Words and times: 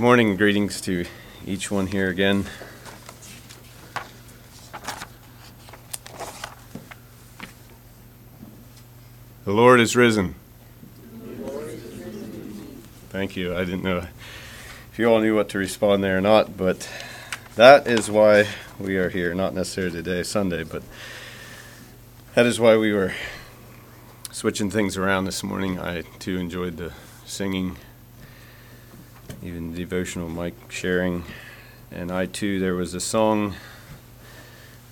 Good 0.00 0.04
morning 0.06 0.28
and 0.30 0.38
greetings 0.38 0.80
to 0.80 1.04
each 1.46 1.70
one 1.70 1.86
here 1.86 2.08
again. 2.08 2.46
The 9.44 9.52
Lord 9.52 9.78
is 9.78 9.94
risen. 9.94 10.36
Thank 13.10 13.36
you. 13.36 13.54
I 13.54 13.66
didn't 13.66 13.84
know 13.84 14.06
if 14.90 14.98
you 14.98 15.04
all 15.04 15.20
knew 15.20 15.36
what 15.36 15.50
to 15.50 15.58
respond 15.58 16.02
there 16.02 16.16
or 16.16 16.22
not, 16.22 16.56
but 16.56 16.88
that 17.56 17.86
is 17.86 18.10
why 18.10 18.48
we 18.78 18.96
are 18.96 19.10
here. 19.10 19.34
Not 19.34 19.52
necessarily 19.52 19.92
today, 20.02 20.22
Sunday, 20.22 20.64
but 20.64 20.82
that 22.34 22.46
is 22.46 22.58
why 22.58 22.78
we 22.78 22.94
were 22.94 23.12
switching 24.32 24.70
things 24.70 24.96
around 24.96 25.26
this 25.26 25.42
morning. 25.42 25.78
I 25.78 26.04
too 26.18 26.38
enjoyed 26.38 26.78
the 26.78 26.94
singing, 27.26 27.76
even 29.42 29.74
devotional 29.74 30.28
Mike 30.28 30.54
sharing. 30.70 31.24
And 31.90 32.12
I 32.12 32.26
too, 32.26 32.60
there 32.60 32.74
was 32.74 32.94
a 32.94 33.00
song, 33.00 33.54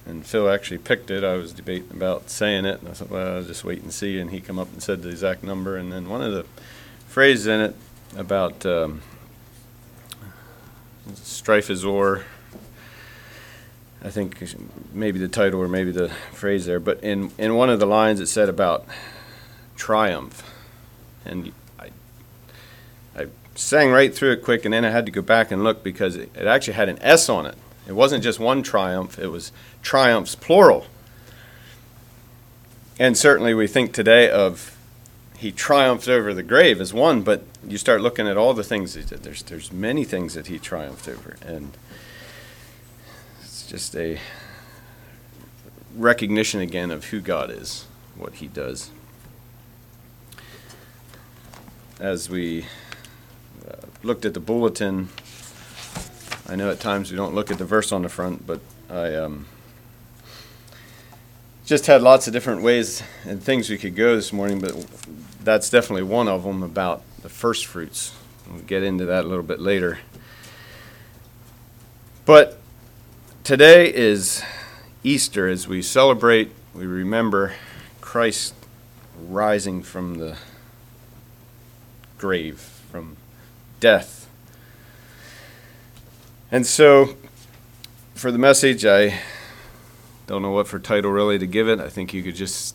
and 0.04 0.26
Phil 0.26 0.48
actually 0.48 0.78
picked 0.78 1.10
it. 1.10 1.22
I 1.22 1.34
was 1.34 1.52
debating 1.52 1.90
about 1.90 2.30
saying 2.30 2.64
it, 2.64 2.80
and 2.80 2.88
I 2.88 2.92
thought, 2.92 3.10
well, 3.10 3.36
I'll 3.36 3.42
just 3.42 3.64
wait 3.64 3.82
and 3.82 3.92
see. 3.92 4.18
And 4.18 4.30
he 4.30 4.40
come 4.40 4.58
up 4.58 4.72
and 4.72 4.82
said 4.82 5.02
the 5.02 5.10
exact 5.10 5.44
number. 5.44 5.76
And 5.76 5.92
then 5.92 6.08
one 6.08 6.22
of 6.22 6.32
the 6.32 6.44
phrases 7.06 7.46
in 7.46 7.60
it 7.60 7.76
about 8.16 8.64
um, 8.66 9.02
strife 11.14 11.70
is 11.70 11.84
o'er. 11.84 12.24
I 14.02 14.10
think 14.10 14.42
maybe 14.92 15.18
the 15.18 15.28
title 15.28 15.60
or 15.60 15.68
maybe 15.68 15.90
the 15.90 16.08
phrase 16.32 16.66
there, 16.66 16.78
but 16.78 17.02
in, 17.02 17.32
in 17.36 17.56
one 17.56 17.68
of 17.68 17.80
the 17.80 17.86
lines 17.86 18.20
it 18.20 18.28
said 18.28 18.48
about 18.48 18.86
triumph. 19.76 20.42
And 21.24 21.52
sang 23.58 23.90
right 23.90 24.14
through 24.14 24.32
it 24.32 24.42
quick, 24.42 24.64
and 24.64 24.72
then 24.72 24.84
I 24.84 24.90
had 24.90 25.04
to 25.06 25.12
go 25.12 25.20
back 25.20 25.50
and 25.50 25.64
look 25.64 25.82
because 25.82 26.16
it, 26.16 26.30
it 26.36 26.46
actually 26.46 26.74
had 26.74 26.88
an 26.88 26.98
S 27.02 27.28
on 27.28 27.44
it. 27.44 27.56
It 27.88 27.92
wasn't 27.92 28.22
just 28.22 28.38
one 28.38 28.62
triumph, 28.62 29.18
it 29.18 29.28
was 29.28 29.50
triumphs, 29.82 30.34
plural. 30.34 30.86
And 32.98 33.16
certainly 33.16 33.54
we 33.54 33.66
think 33.66 33.92
today 33.92 34.30
of 34.30 34.76
he 35.36 35.52
triumphed 35.52 36.08
over 36.08 36.34
the 36.34 36.42
grave 36.42 36.80
as 36.80 36.92
one, 36.92 37.22
but 37.22 37.44
you 37.66 37.78
start 37.78 38.00
looking 38.00 38.26
at 38.26 38.36
all 38.36 38.54
the 38.54 38.64
things 38.64 38.94
he 38.94 39.02
did. 39.02 39.22
There's, 39.22 39.42
there's 39.44 39.72
many 39.72 40.04
things 40.04 40.34
that 40.34 40.48
he 40.48 40.58
triumphed 40.58 41.08
over. 41.08 41.36
And 41.46 41.76
it's 43.40 43.66
just 43.66 43.94
a 43.94 44.18
recognition 45.96 46.60
again 46.60 46.90
of 46.90 47.06
who 47.06 47.20
God 47.20 47.50
is, 47.50 47.86
what 48.16 48.34
he 48.34 48.48
does 48.48 48.90
as 52.00 52.30
we 52.30 52.64
looked 54.02 54.24
at 54.24 54.34
the 54.34 54.40
bulletin, 54.40 55.08
I 56.48 56.56
know 56.56 56.70
at 56.70 56.80
times 56.80 57.10
we 57.10 57.16
don't 57.16 57.34
look 57.34 57.50
at 57.50 57.58
the 57.58 57.64
verse 57.64 57.92
on 57.92 58.02
the 58.02 58.08
front, 58.08 58.46
but 58.46 58.60
I 58.88 59.14
um, 59.14 59.46
just 61.66 61.86
had 61.86 62.00
lots 62.00 62.26
of 62.26 62.32
different 62.32 62.62
ways 62.62 63.02
and 63.26 63.42
things 63.42 63.68
we 63.68 63.76
could 63.76 63.94
go 63.94 64.16
this 64.16 64.32
morning, 64.32 64.60
but 64.60 64.74
that's 65.44 65.68
definitely 65.68 66.04
one 66.04 66.28
of 66.28 66.44
them 66.44 66.62
about 66.62 67.02
the 67.22 67.28
first 67.28 67.66
fruits. 67.66 68.14
We'll 68.50 68.62
get 68.62 68.82
into 68.82 69.04
that 69.06 69.24
a 69.24 69.28
little 69.28 69.44
bit 69.44 69.60
later. 69.60 69.98
But 72.24 72.58
today 73.44 73.92
is 73.92 74.42
Easter 75.02 75.48
as 75.48 75.68
we 75.68 75.82
celebrate, 75.82 76.52
we 76.72 76.86
remember 76.86 77.54
Christ 78.00 78.54
rising 79.18 79.82
from 79.82 80.14
the 80.14 80.36
grave, 82.16 82.60
from 82.90 83.16
death. 83.80 84.28
And 86.50 86.66
so, 86.66 87.16
for 88.14 88.32
the 88.32 88.38
message, 88.38 88.84
I 88.84 89.20
don't 90.26 90.42
know 90.42 90.50
what 90.50 90.66
for 90.66 90.78
title 90.78 91.10
really 91.10 91.38
to 91.38 91.46
give 91.46 91.68
it. 91.68 91.80
I 91.80 91.88
think 91.88 92.12
you 92.12 92.22
could 92.22 92.34
just 92.34 92.74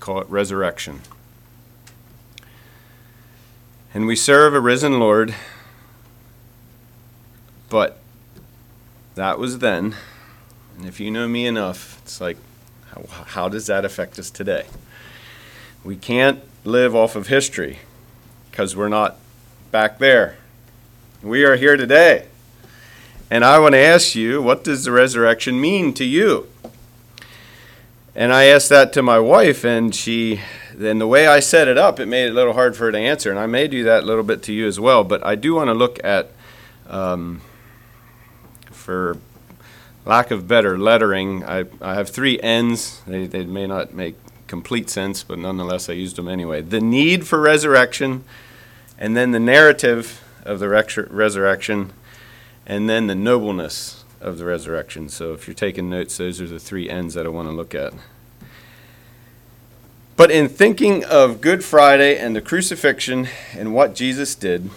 call 0.00 0.20
it 0.20 0.28
Resurrection. 0.28 1.00
And 3.92 4.06
we 4.06 4.14
serve 4.16 4.54
a 4.54 4.60
risen 4.60 5.00
Lord, 5.00 5.34
but 7.68 7.98
that 9.14 9.38
was 9.38 9.58
then. 9.58 9.96
And 10.76 10.86
if 10.86 11.00
you 11.00 11.10
know 11.10 11.26
me 11.26 11.46
enough, 11.46 12.00
it's 12.02 12.20
like, 12.20 12.36
how, 12.90 13.04
how 13.08 13.48
does 13.48 13.66
that 13.66 13.84
affect 13.84 14.18
us 14.18 14.30
today? 14.30 14.66
We 15.82 15.96
can't 15.96 16.42
live 16.64 16.94
off 16.94 17.16
of 17.16 17.26
history 17.26 17.80
because 18.50 18.76
we're 18.76 18.88
not 18.88 19.16
back 19.70 19.98
there. 19.98 20.36
We 21.22 21.44
are 21.44 21.56
here 21.56 21.76
today. 21.76 22.26
And 23.30 23.44
I 23.44 23.58
want 23.58 23.74
to 23.74 23.78
ask 23.78 24.14
you, 24.14 24.40
what 24.40 24.64
does 24.64 24.84
the 24.84 24.92
resurrection 24.92 25.60
mean 25.60 25.92
to 25.94 26.04
you? 26.04 26.48
And 28.14 28.32
I 28.32 28.44
asked 28.44 28.70
that 28.70 28.92
to 28.94 29.02
my 29.02 29.18
wife, 29.18 29.64
and 29.64 29.94
she, 29.94 30.40
then 30.74 30.98
the 30.98 31.06
way 31.06 31.26
I 31.26 31.40
set 31.40 31.68
it 31.68 31.76
up, 31.76 32.00
it 32.00 32.06
made 32.06 32.26
it 32.26 32.30
a 32.30 32.34
little 32.34 32.54
hard 32.54 32.76
for 32.76 32.84
her 32.84 32.92
to 32.92 32.98
answer. 32.98 33.30
And 33.30 33.38
I 33.38 33.46
may 33.46 33.68
do 33.68 33.84
that 33.84 34.04
a 34.04 34.06
little 34.06 34.24
bit 34.24 34.42
to 34.44 34.52
you 34.52 34.66
as 34.66 34.80
well. 34.80 35.04
But 35.04 35.24
I 35.24 35.34
do 35.34 35.54
want 35.54 35.68
to 35.68 35.74
look 35.74 36.02
at, 36.02 36.30
um, 36.88 37.42
for 38.70 39.18
lack 40.06 40.30
of 40.30 40.48
better 40.48 40.78
lettering, 40.78 41.44
I, 41.44 41.66
I 41.82 41.94
have 41.94 42.08
three 42.08 42.40
N's. 42.40 43.02
They, 43.06 43.26
they 43.26 43.44
may 43.44 43.66
not 43.66 43.92
make 43.92 44.16
complete 44.46 44.88
sense, 44.88 45.22
but 45.22 45.38
nonetheless, 45.38 45.90
I 45.90 45.92
used 45.92 46.16
them 46.16 46.26
anyway. 46.26 46.62
The 46.62 46.80
need 46.80 47.26
for 47.26 47.38
resurrection 47.38 48.24
and 48.98 49.16
then 49.16 49.30
the 49.30 49.40
narrative 49.40 50.22
of 50.44 50.58
the 50.58 50.68
resurrection, 50.68 51.92
and 52.66 52.88
then 52.88 53.06
the 53.06 53.14
nobleness 53.14 54.04
of 54.20 54.38
the 54.38 54.44
resurrection. 54.44 55.08
So 55.08 55.32
if 55.32 55.46
you're 55.46 55.54
taking 55.54 55.88
notes, 55.88 56.16
those 56.16 56.40
are 56.40 56.46
the 56.46 56.58
three 56.58 56.90
ends 56.90 57.14
that 57.14 57.26
I 57.26 57.28
want 57.28 57.48
to 57.48 57.52
look 57.52 57.74
at. 57.74 57.92
But 60.16 60.32
in 60.32 60.48
thinking 60.48 61.04
of 61.04 61.40
Good 61.40 61.64
Friday 61.64 62.18
and 62.18 62.34
the 62.34 62.40
crucifixion 62.40 63.28
and 63.52 63.72
what 63.72 63.94
Jesus 63.94 64.34
did, 64.34 64.68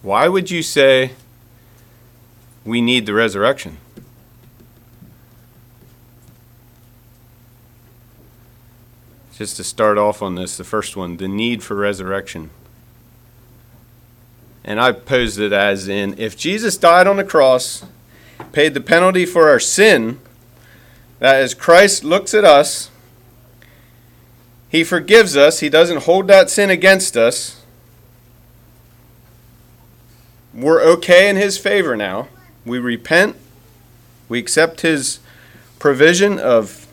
why 0.00 0.28
would 0.28 0.50
you 0.50 0.62
say 0.62 1.10
we 2.64 2.80
need 2.80 3.04
the 3.04 3.12
resurrection? 3.12 3.76
Just 9.36 9.56
to 9.56 9.64
start 9.64 9.98
off 9.98 10.22
on 10.22 10.34
this, 10.34 10.56
the 10.56 10.64
first 10.64 10.96
one, 10.96 11.18
the 11.18 11.28
need 11.28 11.62
for 11.62 11.74
resurrection. 11.74 12.48
And 14.64 14.80
I 14.80 14.92
posed 14.92 15.38
it 15.38 15.52
as 15.52 15.88
in 15.88 16.18
if 16.18 16.36
Jesus 16.36 16.76
died 16.78 17.06
on 17.06 17.18
the 17.18 17.24
cross, 17.24 17.84
paid 18.52 18.72
the 18.72 18.80
penalty 18.80 19.26
for 19.26 19.48
our 19.48 19.60
sin, 19.60 20.18
that 21.18 21.36
as 21.36 21.52
Christ 21.52 22.02
looks 22.02 22.32
at 22.32 22.44
us, 22.44 22.90
he 24.68 24.82
forgives 24.82 25.36
us, 25.36 25.60
he 25.60 25.68
doesn't 25.68 26.04
hold 26.04 26.28
that 26.28 26.50
sin 26.50 26.70
against 26.70 27.16
us. 27.16 27.62
We're 30.52 30.82
okay 30.82 31.28
in 31.28 31.36
his 31.36 31.58
favor 31.58 31.94
now. 31.96 32.28
We 32.64 32.78
repent, 32.78 33.36
we 34.28 34.38
accept 34.38 34.80
his 34.80 35.20
provision 35.78 36.38
of 36.38 36.85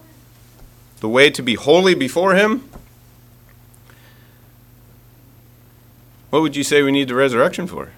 the 1.03 1.09
way 1.09 1.29
to 1.29 1.43
be 1.43 1.55
holy 1.55 1.93
before 1.93 2.33
Him, 2.33 2.63
what 6.29 6.41
would 6.41 6.55
you 6.55 6.63
say 6.63 6.81
we 6.81 6.93
need 6.93 7.09
the 7.09 7.13
resurrection 7.13 7.67
for? 7.67 7.91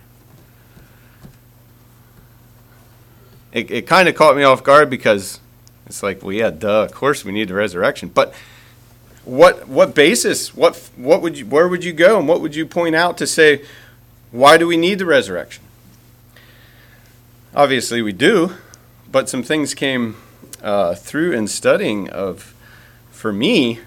It, 3.52 3.70
it 3.70 3.86
kind 3.86 4.10
of 4.10 4.16
caught 4.16 4.36
me 4.36 4.42
off 4.42 4.64
guard 4.64 4.90
because 4.90 5.40
it's 5.86 6.02
like, 6.02 6.24
well, 6.24 6.32
yeah, 6.32 6.50
duh, 6.50 6.82
of 6.86 6.94
course 6.94 7.24
we 7.24 7.32
need 7.32 7.50
the 7.50 7.54
resurrection. 7.54 8.10
But 8.10 8.34
what 9.24 9.68
what 9.68 9.94
basis? 9.94 10.56
What 10.56 10.90
what 10.96 11.22
would 11.22 11.38
you? 11.38 11.46
Where 11.46 11.68
would 11.68 11.84
you 11.84 11.94
go? 11.94 12.18
And 12.18 12.28
what 12.28 12.42
would 12.42 12.56
you 12.56 12.66
point 12.66 12.96
out 12.96 13.20
to 13.20 13.28
say? 13.28 13.64
Why 14.32 14.58
do 14.58 14.66
we 14.66 14.78
need 14.78 14.98
the 14.98 15.06
resurrection? 15.06 15.64
Obviously, 17.54 18.02
we 18.02 18.14
do, 18.14 18.54
but 19.12 19.30
some 19.30 19.44
things 19.44 19.76
came 19.76 20.16
uh, 20.64 20.96
through 20.96 21.34
in 21.34 21.48
studying 21.48 22.10
of 22.10 22.55
for 23.16 23.32
me, 23.32 23.80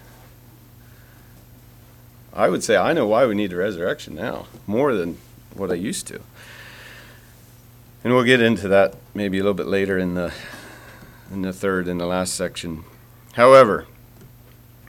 I 2.33 2.49
would 2.49 2.65
say 2.65 2.77
I 2.77 2.95
know 2.95 3.07
why 3.07 3.27
we 3.27 3.35
need 3.35 3.51
the 3.51 3.57
resurrection 3.57 4.15
now 4.15 4.47
more 4.67 4.95
than 4.95 5.19
what 5.55 5.71
I 5.71 5.75
used 5.75 6.07
to. 6.09 6.21
And 8.03 8.15
we'll 8.15 8.25
get 8.25 8.41
into 8.41 8.69
that 8.69 8.95
maybe 9.15 9.39
a 9.39 9.43
little 9.43 9.55
bit 9.55 9.67
later 9.67 9.99
in 9.99 10.15
the 10.15 10.33
in 11.31 11.43
the 11.43 11.53
third 11.53 11.89
and 11.89 12.01
the 12.01 12.07
last 12.07 12.35
section. 12.35 12.85
However, 13.35 13.87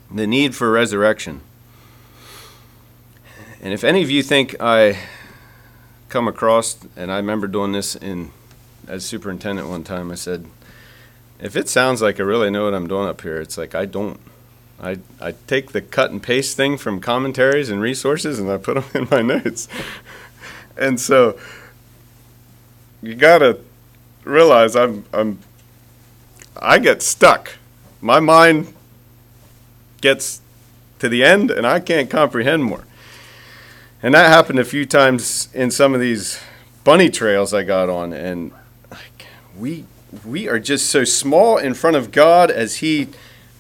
the 0.10 0.26
need 0.26 0.56
for 0.56 0.72
resurrection. 0.72 1.42
And 3.62 3.74
if 3.74 3.84
any 3.84 4.02
of 4.02 4.10
you 4.10 4.24
think 4.24 4.56
I 4.62 5.00
come 6.08 6.30
across 6.30 6.78
and 6.96 7.12
I 7.12 7.18
remember 7.18 7.46
doing 7.46 7.74
this 7.74 7.94
in 7.94 8.32
as 8.88 9.06
superintendent 9.06 9.68
one 9.68 9.84
time 9.84 10.12
I 10.12 10.16
said 10.16 10.46
if 11.40 11.56
it 11.56 11.70
sounds 11.70 12.02
like 12.02 12.20
I 12.20 12.24
really 12.24 12.50
know 12.50 12.66
what 12.66 12.74
I'm 12.74 12.88
doing 12.88 13.08
up 13.08 13.22
here, 13.22 13.40
it's 13.40 13.58
like 13.58 13.76
I 13.76 13.86
don't 13.86 14.20
I, 14.82 15.00
I 15.20 15.34
take 15.48 15.74
the 15.74 15.82
cut 15.82 16.12
and 16.12 16.24
paste 16.24 16.56
thing 16.56 16.78
from 16.78 17.02
commentaries 17.02 17.70
and 17.70 17.82
resources 17.82 18.40
and 18.40 18.50
I 18.50 18.58
put 18.58 18.76
them 18.76 18.86
in 18.94 19.08
my 19.12 19.22
notes. 19.22 19.68
and 20.78 21.00
so 21.00 21.38
you 23.02 23.16
got 23.16 23.40
to 23.40 23.60
realize 24.24 24.76
I'm, 24.76 25.06
I'm, 25.14 25.40
I 26.58 26.80
get 26.80 27.02
stuck. 27.02 27.58
My 28.02 28.20
mind 28.20 28.74
gets 30.02 30.42
to 31.00 31.10
the 31.10 31.24
end 31.24 31.52
and 31.52 31.68
I 31.68 31.80
can't 31.80 32.10
comprehend 32.10 32.64
more. 32.64 32.86
And 34.02 34.14
that 34.14 34.28
happened 34.28 34.60
a 34.60 34.66
few 34.66 34.86
times 34.86 35.50
in 35.54 35.72
some 35.72 35.94
of 35.94 36.00
these 36.00 36.42
bunny 36.86 37.10
trails 37.10 37.54
I 37.54 37.64
got 37.64 37.90
on. 37.90 38.14
And 38.14 38.52
like, 38.90 39.26
we, 39.58 39.84
we 40.26 40.48
are 40.48 40.60
just 40.60 40.90
so 40.90 41.04
small 41.04 41.58
in 41.58 41.74
front 41.74 41.96
of 41.96 42.12
God 42.12 42.50
as 42.50 42.78
He 42.78 43.10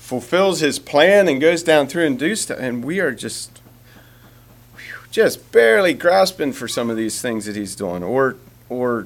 fulfills 0.09 0.59
his 0.59 0.79
plan 0.79 1.27
and 1.27 1.39
goes 1.39 1.61
down 1.61 1.85
through 1.85 2.03
and 2.03 2.17
do 2.17 2.35
stuff, 2.35 2.57
and 2.59 2.83
we 2.83 2.99
are 2.99 3.11
just 3.11 3.61
just 5.11 5.51
barely 5.51 5.93
grasping 5.93 6.51
for 6.51 6.67
some 6.67 6.89
of 6.89 6.97
these 6.97 7.21
things 7.21 7.45
that 7.45 7.55
he's 7.55 7.75
doing, 7.75 8.03
or 8.03 8.35
or 8.69 9.05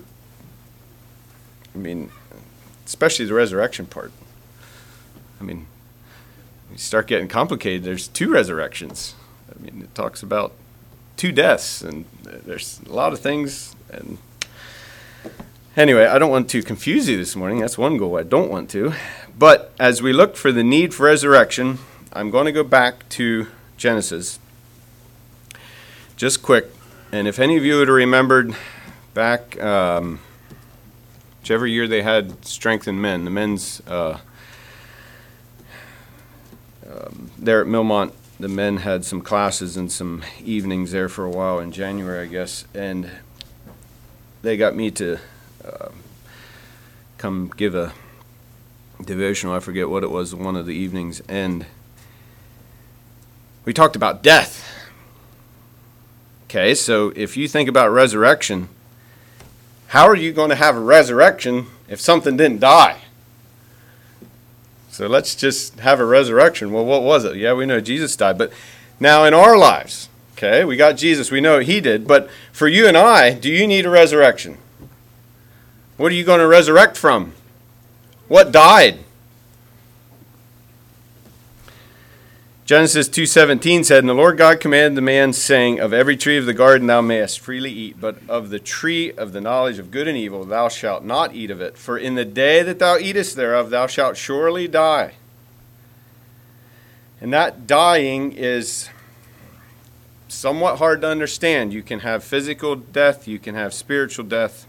I 1.75 1.77
mean, 1.77 2.09
especially 2.85 3.25
the 3.25 3.33
resurrection 3.33 3.85
part. 3.85 4.13
I 5.41 5.43
mean, 5.43 5.67
you 6.71 6.77
start 6.77 7.07
getting 7.07 7.27
complicated. 7.27 7.83
There's 7.83 8.07
two 8.07 8.31
resurrections. 8.31 9.13
I 9.53 9.61
mean, 9.61 9.81
it 9.81 9.93
talks 9.93 10.23
about 10.23 10.53
two 11.17 11.33
deaths, 11.33 11.81
and 11.81 12.05
there's 12.23 12.79
a 12.85 12.93
lot 12.93 13.11
of 13.11 13.19
things. 13.19 13.75
And 13.91 14.19
anyway, 15.75 16.05
I 16.05 16.19
don't 16.19 16.31
want 16.31 16.49
to 16.51 16.61
confuse 16.61 17.09
you 17.09 17.17
this 17.17 17.35
morning. 17.35 17.59
That's 17.59 17.77
one 17.77 17.97
goal 17.97 18.17
I 18.17 18.23
don't 18.23 18.49
want 18.49 18.69
to. 18.71 18.93
But 19.37 19.73
as 19.79 20.01
we 20.01 20.13
look 20.13 20.35
for 20.35 20.51
the 20.51 20.63
need 20.63 20.93
for 20.93 21.03
resurrection, 21.03 21.79
I'm 22.11 22.29
going 22.29 22.45
to 22.45 22.51
go 22.51 22.63
back 22.63 23.07
to 23.09 23.47
Genesis. 23.77 24.39
Just 26.15 26.43
quick. 26.43 26.71
And 27.11 27.27
if 27.27 27.39
any 27.39 27.57
of 27.57 27.65
you 27.65 27.77
would 27.77 27.87
have 27.87 27.95
remembered 27.95 28.55
back, 29.13 29.61
um, 29.61 30.19
whichever 31.41 31.67
year 31.67 31.87
they 31.87 32.01
had 32.01 32.45
Strengthen 32.45 33.01
Men, 33.01 33.25
the 33.25 33.31
men's, 33.31 33.81
uh, 33.87 34.19
um, 36.89 37.31
there 37.37 37.61
at 37.61 37.67
Millmont, 37.67 38.13
the 38.39 38.47
men 38.47 38.77
had 38.77 39.05
some 39.05 39.21
classes 39.21 39.77
and 39.77 39.91
some 39.91 40.23
evenings 40.43 40.91
there 40.91 41.09
for 41.09 41.25
a 41.25 41.29
while 41.29 41.59
in 41.59 41.71
January, 41.71 42.27
I 42.27 42.29
guess. 42.29 42.65
And 42.73 43.09
they 44.41 44.57
got 44.57 44.75
me 44.75 44.91
to 44.91 45.17
uh, 45.65 45.89
come 47.17 47.51
give 47.55 47.75
a 47.75 47.93
devotional. 49.03 49.53
I 49.53 49.59
forget 49.59 49.89
what 49.89 50.03
it 50.03 50.11
was, 50.11 50.35
one 50.35 50.55
of 50.55 50.65
the 50.65 50.73
evenings, 50.73 51.21
and 51.27 51.65
we 53.65 53.73
talked 53.73 53.95
about 53.95 54.23
death. 54.23 54.69
Okay, 56.45 56.75
so 56.75 57.11
if 57.15 57.35
you 57.35 57.47
think 57.47 57.67
about 57.67 57.89
resurrection, 57.89 58.69
how 59.87 60.07
are 60.07 60.15
you 60.15 60.31
going 60.31 60.49
to 60.49 60.55
have 60.55 60.75
a 60.75 60.81
resurrection 60.81 61.67
if 61.87 61.99
something 61.99 62.37
didn't 62.37 62.59
die? 62.59 62.99
So 64.89 65.07
let's 65.07 65.33
just 65.33 65.79
have 65.79 65.99
a 65.99 66.05
resurrection. 66.05 66.71
Well, 66.71 66.85
what 66.85 67.01
was 67.01 67.25
it? 67.25 67.37
Yeah, 67.37 67.53
we 67.53 67.65
know 67.65 67.79
Jesus 67.79 68.15
died, 68.15 68.37
but 68.37 68.53
now 68.99 69.23
in 69.23 69.33
our 69.33 69.57
lives, 69.57 70.09
okay, 70.33 70.63
we 70.63 70.75
got 70.75 70.97
Jesus, 70.97 71.31
we 71.31 71.41
know 71.41 71.59
he 71.59 71.81
did, 71.81 72.07
but 72.07 72.29
for 72.51 72.67
you 72.67 72.87
and 72.87 72.95
I, 72.95 73.33
do 73.33 73.49
you 73.49 73.65
need 73.65 73.87
a 73.87 73.89
resurrection? 73.89 74.59
What 75.97 76.11
are 76.11 76.15
you 76.15 76.23
going 76.23 76.39
to 76.39 76.47
resurrect 76.47 76.97
from? 76.97 77.33
What 78.27 78.51
died? 78.51 78.99
Genesis 82.65 83.09
2:17 83.09 83.83
said, 83.83 83.99
"And 83.99 84.09
the 84.09 84.13
Lord 84.13 84.37
God 84.37 84.59
commanded 84.59 84.95
the 84.95 85.01
man, 85.01 85.33
saying, 85.33 85.79
Of 85.79 85.93
every 85.93 86.15
tree 86.15 86.37
of 86.37 86.45
the 86.45 86.53
garden 86.53 86.87
thou 86.87 87.01
mayest 87.01 87.39
freely 87.41 87.69
eat, 87.69 87.97
but 87.99 88.15
of 88.29 88.49
the 88.49 88.59
tree 88.59 89.11
of 89.11 89.33
the 89.33 89.41
knowledge 89.41 89.79
of 89.79 89.91
good 89.91 90.07
and 90.07 90.17
evil 90.17 90.45
thou 90.45 90.69
shalt 90.69 91.03
not 91.03 91.35
eat 91.35 91.51
of 91.51 91.61
it, 91.61 91.77
for 91.77 91.97
in 91.97 92.15
the 92.15 92.25
day 92.25 92.63
that 92.63 92.79
thou 92.79 92.97
eatest 92.97 93.35
thereof 93.35 93.69
thou 93.69 93.85
shalt 93.85 94.15
surely 94.15 94.67
die." 94.67 95.13
And 97.19 97.33
that 97.33 97.67
dying 97.67 98.31
is 98.31 98.89
somewhat 100.27 100.77
hard 100.77 101.01
to 101.01 101.07
understand. 101.07 101.73
You 101.73 101.83
can 101.83 101.99
have 101.99 102.23
physical 102.23 102.75
death, 102.75 103.27
you 103.27 103.39
can 103.39 103.55
have 103.55 103.73
spiritual 103.73 104.25
death. 104.25 104.65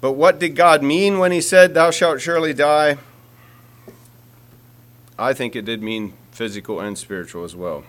But 0.00 0.12
what 0.12 0.38
did 0.38 0.56
God 0.56 0.82
mean 0.82 1.18
when 1.18 1.32
He 1.32 1.40
said, 1.40 1.74
Thou 1.74 1.90
shalt 1.90 2.20
surely 2.20 2.54
die? 2.54 2.98
I 5.18 5.34
think 5.34 5.54
it 5.54 5.66
did 5.66 5.82
mean 5.82 6.14
physical 6.30 6.80
and 6.80 6.96
spiritual 6.96 7.44
as 7.44 7.54
well. 7.54 7.84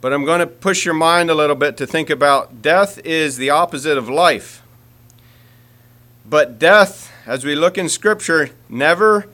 But 0.00 0.12
I'm 0.12 0.24
going 0.24 0.38
to 0.38 0.46
push 0.46 0.84
your 0.84 0.94
mind 0.94 1.30
a 1.30 1.34
little 1.34 1.56
bit 1.56 1.76
to 1.78 1.86
think 1.86 2.10
about 2.10 2.62
death 2.62 3.04
is 3.04 3.36
the 3.36 3.50
opposite 3.50 3.98
of 3.98 4.08
life. 4.08 4.62
But 6.24 6.58
death, 6.58 7.10
as 7.26 7.44
we 7.44 7.56
look 7.56 7.76
in 7.76 7.88
Scripture, 7.88 8.50
never 8.68 9.26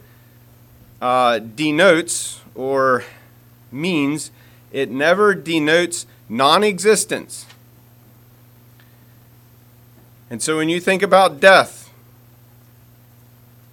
uh, 1.03 1.41
denotes 1.41 2.41
or 2.55 3.05
means, 3.71 4.31
it 4.71 4.91
never 4.91 5.35
denotes 5.35 6.07
non 6.29 6.65
existence. 6.65 7.45
And 10.33 10.41
so 10.41 10.57
when 10.57 10.71
you 10.71 10.81
think 10.81 11.03
about 11.03 11.41
death, 11.41 11.93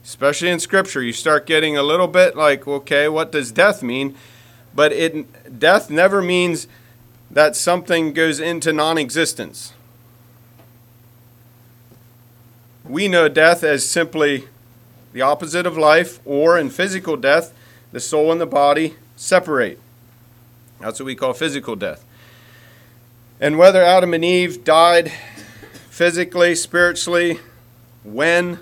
especially 0.04 0.50
in 0.50 0.60
scripture, 0.60 1.02
you 1.02 1.14
start 1.14 1.46
getting 1.46 1.78
a 1.78 1.84
little 1.84 2.10
bit 2.10 2.36
like, 2.36 2.68
okay, 2.68 3.08
what 3.08 3.32
does 3.32 3.54
death 3.54 3.82
mean? 3.82 4.14
But 4.76 4.92
it 4.92 5.58
death 5.58 5.90
never 5.90 6.22
means 6.22 6.68
that 7.32 7.56
something 7.56 8.12
goes 8.12 8.42
into 8.42 8.74
non-existence. 8.74 9.72
We 12.84 13.08
know 13.08 13.30
death 13.30 13.64
as 13.64 13.90
simply 13.90 14.50
the 15.14 15.22
opposite 15.22 15.66
of 15.66 15.78
life, 15.78 16.20
or 16.26 16.58
in 16.60 16.72
physical 16.72 17.16
death, 17.16 17.54
the 17.94 18.02
soul 18.02 18.34
and 18.34 18.42
the 18.42 18.46
body 18.46 18.96
separate. 19.16 19.80
That's 20.82 21.00
what 21.00 21.06
we 21.06 21.16
call 21.16 21.32
physical 21.32 21.78
death. 21.78 22.04
And 23.40 23.58
whether 23.58 23.82
Adam 23.82 24.14
and 24.14 24.26
Eve 24.26 24.66
died 24.66 25.14
physically, 26.00 26.56
spiritually, 26.56 27.42
when. 28.06 28.58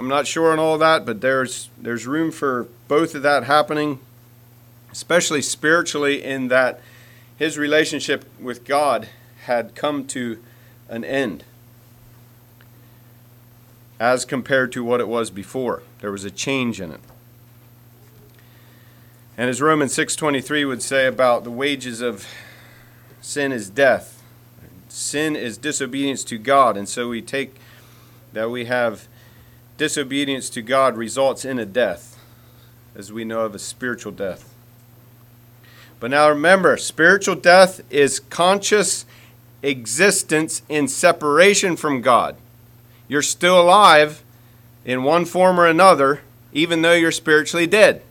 I'm 0.00 0.08
not 0.08 0.26
sure 0.26 0.50
on 0.50 0.58
all 0.58 0.78
that, 0.78 1.04
but 1.04 1.20
there's 1.20 1.68
there's 1.76 2.06
room 2.06 2.30
for 2.30 2.68
both 2.88 3.14
of 3.14 3.20
that 3.24 3.44
happening, 3.44 3.98
especially 4.90 5.42
spiritually 5.42 6.24
in 6.24 6.48
that 6.48 6.80
his 7.36 7.58
relationship 7.58 8.24
with 8.40 8.64
God 8.64 9.10
had 9.44 9.74
come 9.74 10.06
to 10.06 10.42
an 10.88 11.04
end 11.04 11.44
as 14.00 14.24
compared 14.24 14.72
to 14.72 14.82
what 14.82 15.00
it 15.00 15.06
was 15.06 15.28
before. 15.28 15.82
There 16.00 16.10
was 16.10 16.24
a 16.24 16.30
change 16.30 16.80
in 16.80 16.92
it. 16.92 17.00
And 19.36 19.50
as 19.50 19.60
Romans 19.60 19.92
6:23 19.92 20.64
would 20.64 20.80
say 20.80 21.06
about 21.06 21.44
the 21.44 21.50
wages 21.50 22.00
of 22.00 22.26
sin 23.20 23.52
is 23.52 23.68
death, 23.68 24.13
sin 24.94 25.34
is 25.34 25.58
disobedience 25.58 26.22
to 26.24 26.38
God, 26.38 26.76
and 26.76 26.88
so 26.88 27.08
we 27.08 27.20
take 27.20 27.56
that 28.32 28.50
we 28.50 28.66
have 28.66 29.08
disobedience 29.76 30.48
to 30.50 30.62
God 30.62 30.96
results 30.96 31.44
in 31.44 31.58
a 31.58 31.66
death, 31.66 32.18
as 32.94 33.12
we 33.12 33.24
know 33.24 33.40
of 33.40 33.54
a 33.54 33.58
spiritual 33.58 34.12
death. 34.12 34.54
But 35.98 36.10
now 36.10 36.28
remember, 36.28 36.76
spiritual 36.76 37.34
death 37.34 37.80
is 37.90 38.20
conscious 38.20 39.04
existence 39.62 40.62
in 40.68 40.86
separation 40.86 41.76
from 41.76 42.00
God. 42.00 42.36
You're 43.08 43.22
still 43.22 43.60
alive 43.60 44.22
in 44.84 45.02
one 45.02 45.24
form 45.24 45.58
or 45.58 45.66
another, 45.66 46.20
even 46.52 46.82
though 46.82 46.92
you're 46.92 47.10
spiritually 47.10 47.66
dead. 47.66 48.02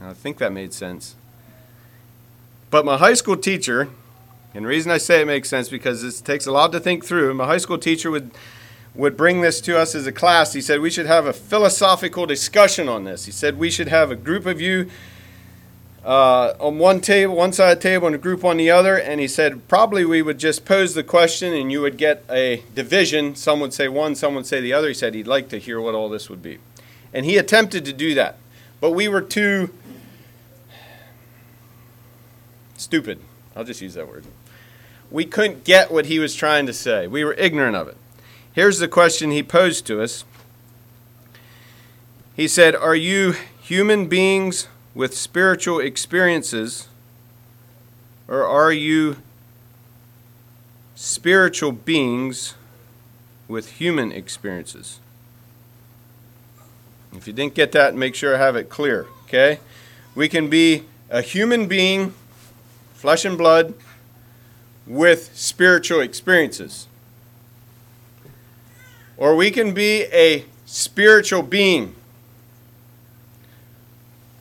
I 0.00 0.12
think 0.12 0.38
that 0.38 0.52
made 0.52 0.74
sense. 0.74 1.14
But 2.70 2.84
my 2.84 2.98
high 2.98 3.14
school 3.14 3.36
teacher, 3.36 3.88
and 4.54 4.64
the 4.64 4.68
reason 4.68 4.90
I 4.90 4.98
say 4.98 5.20
it 5.20 5.26
makes 5.26 5.48
sense 5.48 5.68
because 5.68 6.02
it 6.02 6.24
takes 6.24 6.46
a 6.46 6.52
lot 6.52 6.72
to 6.72 6.80
think 6.80 7.04
through. 7.04 7.34
My 7.34 7.46
high 7.46 7.58
school 7.58 7.78
teacher 7.78 8.10
would 8.10 8.30
would 8.94 9.16
bring 9.16 9.42
this 9.42 9.60
to 9.60 9.78
us 9.78 9.94
as 9.94 10.06
a 10.06 10.12
class. 10.12 10.54
He 10.54 10.60
said 10.60 10.80
we 10.80 10.90
should 10.90 11.06
have 11.06 11.26
a 11.26 11.32
philosophical 11.32 12.26
discussion 12.26 12.88
on 12.88 13.04
this. 13.04 13.26
He 13.26 13.32
said 13.32 13.58
we 13.58 13.70
should 13.70 13.88
have 13.88 14.10
a 14.10 14.16
group 14.16 14.46
of 14.46 14.60
you 14.60 14.88
uh, 16.04 16.54
on 16.60 16.78
one 16.78 17.00
table, 17.00 17.34
one 17.34 17.52
side 17.52 17.72
of 17.72 17.78
the 17.78 17.82
table, 17.82 18.06
and 18.06 18.14
a 18.14 18.18
group 18.18 18.44
on 18.44 18.56
the 18.56 18.70
other. 18.70 18.96
And 18.96 19.20
he 19.20 19.28
said 19.28 19.66
probably 19.68 20.04
we 20.04 20.22
would 20.22 20.38
just 20.38 20.64
pose 20.64 20.94
the 20.94 21.02
question, 21.02 21.52
and 21.52 21.70
you 21.70 21.82
would 21.82 21.98
get 21.98 22.24
a 22.30 22.62
division. 22.74 23.34
Some 23.34 23.60
would 23.60 23.74
say 23.74 23.88
one, 23.88 24.14
some 24.14 24.34
would 24.36 24.46
say 24.46 24.60
the 24.60 24.72
other. 24.72 24.88
He 24.88 24.94
said 24.94 25.14
he'd 25.14 25.26
like 25.26 25.48
to 25.50 25.58
hear 25.58 25.80
what 25.80 25.94
all 25.94 26.08
this 26.08 26.30
would 26.30 26.42
be, 26.42 26.58
and 27.12 27.26
he 27.26 27.36
attempted 27.36 27.84
to 27.84 27.92
do 27.92 28.14
that, 28.14 28.38
but 28.80 28.92
we 28.92 29.08
were 29.08 29.20
too 29.20 29.74
stupid. 32.76 33.18
I'll 33.56 33.64
just 33.64 33.80
use 33.80 33.94
that 33.94 34.06
word 34.06 34.24
we 35.10 35.24
couldn't 35.24 35.64
get 35.64 35.90
what 35.90 36.06
he 36.06 36.18
was 36.18 36.34
trying 36.34 36.66
to 36.66 36.72
say. 36.72 37.06
We 37.06 37.24
were 37.24 37.34
ignorant 37.34 37.76
of 37.76 37.88
it. 37.88 37.96
Here's 38.52 38.78
the 38.78 38.88
question 38.88 39.30
he 39.30 39.42
posed 39.42 39.86
to 39.86 40.02
us 40.02 40.24
He 42.34 42.48
said, 42.48 42.74
Are 42.74 42.96
you 42.96 43.34
human 43.60 44.06
beings 44.06 44.68
with 44.94 45.16
spiritual 45.16 45.80
experiences, 45.80 46.88
or 48.28 48.44
are 48.44 48.72
you 48.72 49.18
spiritual 50.94 51.72
beings 51.72 52.54
with 53.46 53.72
human 53.72 54.10
experiences? 54.10 55.00
If 57.12 57.26
you 57.26 57.32
didn't 57.32 57.54
get 57.54 57.72
that, 57.72 57.94
make 57.94 58.14
sure 58.14 58.34
I 58.34 58.38
have 58.38 58.56
it 58.56 58.68
clear, 58.68 59.06
okay? 59.24 59.60
We 60.14 60.28
can 60.28 60.50
be 60.50 60.84
a 61.08 61.22
human 61.22 61.66
being, 61.66 62.14
flesh 62.96 63.24
and 63.24 63.38
blood, 63.38 63.74
with 64.86 65.30
spiritual 65.36 66.00
experiences. 66.00 66.86
Or 69.16 69.36
we 69.36 69.50
can 69.50 69.72
be 69.72 70.04
a 70.04 70.44
spiritual 70.64 71.42
being 71.42 71.94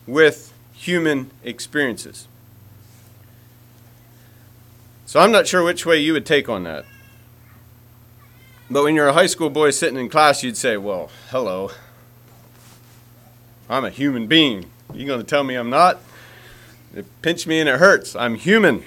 with 0.08 0.54
human 0.74 1.32
experiences. 1.44 2.28
So 5.06 5.20
I'm 5.20 5.32
not 5.32 5.48
sure 5.48 5.64
which 5.64 5.86
way 5.86 6.00
you 6.00 6.14
would 6.14 6.26
take 6.26 6.50
on 6.50 6.64
that. 6.64 6.86
But 8.70 8.84
when 8.84 8.96
you're 8.96 9.08
a 9.08 9.14
high 9.14 9.28
school 9.28 9.50
boy 9.50 9.70
sitting 9.70 10.00
in 10.00 10.10
class, 10.10 10.44
you'd 10.44 10.58
say, 10.58 10.78
Well, 10.78 11.10
hello. 11.30 11.72
I'm 13.70 13.86
a 13.86 13.90
human 13.90 14.28
being. 14.28 14.66
You 14.94 15.06
going 15.06 15.20
to 15.20 15.26
tell 15.26 15.44
me 15.44 15.56
I'm 15.56 15.70
not? 15.70 16.00
It 16.96 17.06
pinch 17.22 17.46
me 17.46 17.60
and 17.60 17.68
it 17.68 17.80
hurts. 17.80 18.16
I'm 18.16 18.36
human. 18.36 18.84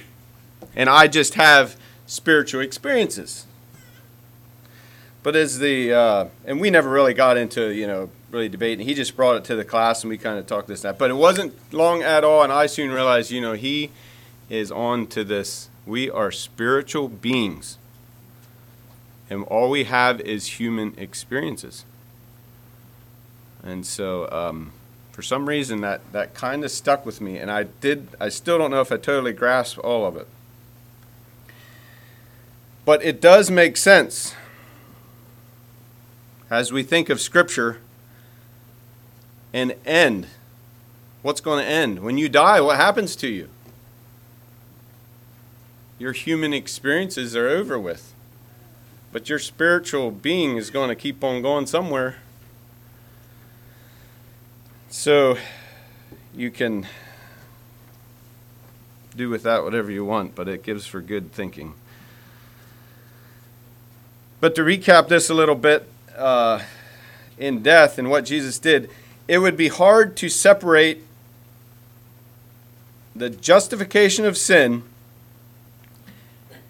And 0.75 0.89
I 0.89 1.07
just 1.09 1.35
have 1.35 1.77
spiritual 2.07 2.63
experiences. 2.63 3.47
But 5.23 5.37
as 5.37 5.59
the, 5.59 5.93
uh, 5.93 6.25
and 6.47 6.61
we 6.61 6.71
never 6.71 6.89
really 6.89 7.13
got 7.13 7.37
into, 7.37 7.71
you 7.71 7.87
know, 7.87 8.11
really 8.31 8.49
debating. 8.49 8.87
He 8.87 8.95
just 8.95 9.15
brought 9.15 9.37
it 9.37 9.45
to 9.45 9.57
the 9.57 9.65
class 9.65 10.03
and 10.03 10.11
we 10.11 10.17
kind 10.17 10.39
of 10.39 10.47
talked 10.47 10.69
this, 10.69 10.83
that. 10.83 10.99
But 10.99 11.11
it 11.11 11.15
wasn't 11.15 11.55
long 11.73 12.03
at 12.03 12.25
all. 12.25 12.43
And 12.43 12.53
I 12.53 12.67
soon 12.67 12.91
realized, 12.91 13.31
you 13.31 13.41
know, 13.41 13.53
he 13.53 13.91
is 14.49 14.73
on 14.73 15.07
to 15.09 15.25
this. 15.25 15.69
We 15.87 16.11
are 16.11 16.31
spiritual 16.31 17.09
beings. 17.09 17.77
And 19.29 19.45
all 19.45 19.69
we 19.69 19.85
have 19.85 20.21
is 20.23 20.59
human 20.59 20.95
experiences. 20.97 21.85
And 23.63 23.85
so, 23.85 24.31
um, 24.31 24.73
for 25.19 25.23
some 25.23 25.49
reason, 25.49 25.81
that, 25.81 26.01
that 26.13 26.33
kind 26.33 26.63
of 26.63 26.71
stuck 26.71 27.05
with 27.05 27.21
me, 27.21 27.39
and 27.39 27.51
I 27.51 27.65
did. 27.65 28.07
I 28.21 28.29
still 28.29 28.57
don't 28.57 28.71
know 28.71 28.81
if 28.81 28.93
I 28.93 28.99
totally 28.99 29.33
grasp 29.33 29.77
all 29.83 30.07
of 30.07 30.17
it, 30.17 30.29
but 32.85 33.05
it 33.05 33.21
does 33.21 33.51
make 33.51 33.77
sense 33.77 34.37
as 36.49 36.73
we 36.73 36.85
think 36.85 37.11
of 37.11 37.21
Scripture. 37.21 37.81
An 39.53 39.73
end. 39.85 40.29
What's 41.23 41.41
going 41.41 41.65
to 41.65 41.69
end 41.69 41.99
when 41.99 42.17
you 42.17 42.29
die? 42.29 42.61
What 42.61 42.77
happens 42.77 43.17
to 43.17 43.27
you? 43.27 43.49
Your 45.99 46.13
human 46.13 46.55
experiences 46.55 47.35
are 47.35 47.49
over 47.49 47.77
with, 47.77 48.15
but 49.11 49.29
your 49.29 49.41
spiritual 49.41 50.13
being 50.13 50.57
is 50.57 50.71
going 50.71 50.91
to 50.91 50.95
keep 50.95 51.25
on 51.25 51.43
going 51.43 51.67
somewhere. 51.67 52.19
So 54.91 55.37
you 56.35 56.51
can 56.51 56.87
do 59.15 59.29
with 59.29 59.43
that 59.43 59.63
whatever 59.63 59.91
you 59.91 60.05
want, 60.05 60.35
but 60.35 60.49
it 60.49 60.63
gives 60.63 60.87
for 60.87 61.03
good 61.03 61.31
thinking. 61.31 61.75
But 64.41 64.55
to 64.55 64.63
recap 64.63 65.09
this 65.09 65.29
a 65.29 65.35
little 65.35 65.57
bit 65.57 65.87
uh, 66.17 66.63
in 67.37 67.63
death 67.63 67.99
and 67.99 68.09
what 68.09 68.25
Jesus 68.25 68.59
did, 68.59 68.89
it 69.27 69.39
would 69.39 69.59
be 69.59 69.69
hard 69.69 70.17
to 70.19 70.29
separate 70.31 71.03
the 73.15 73.29
justification 73.29 74.25
of 74.25 74.39
sin 74.39 74.85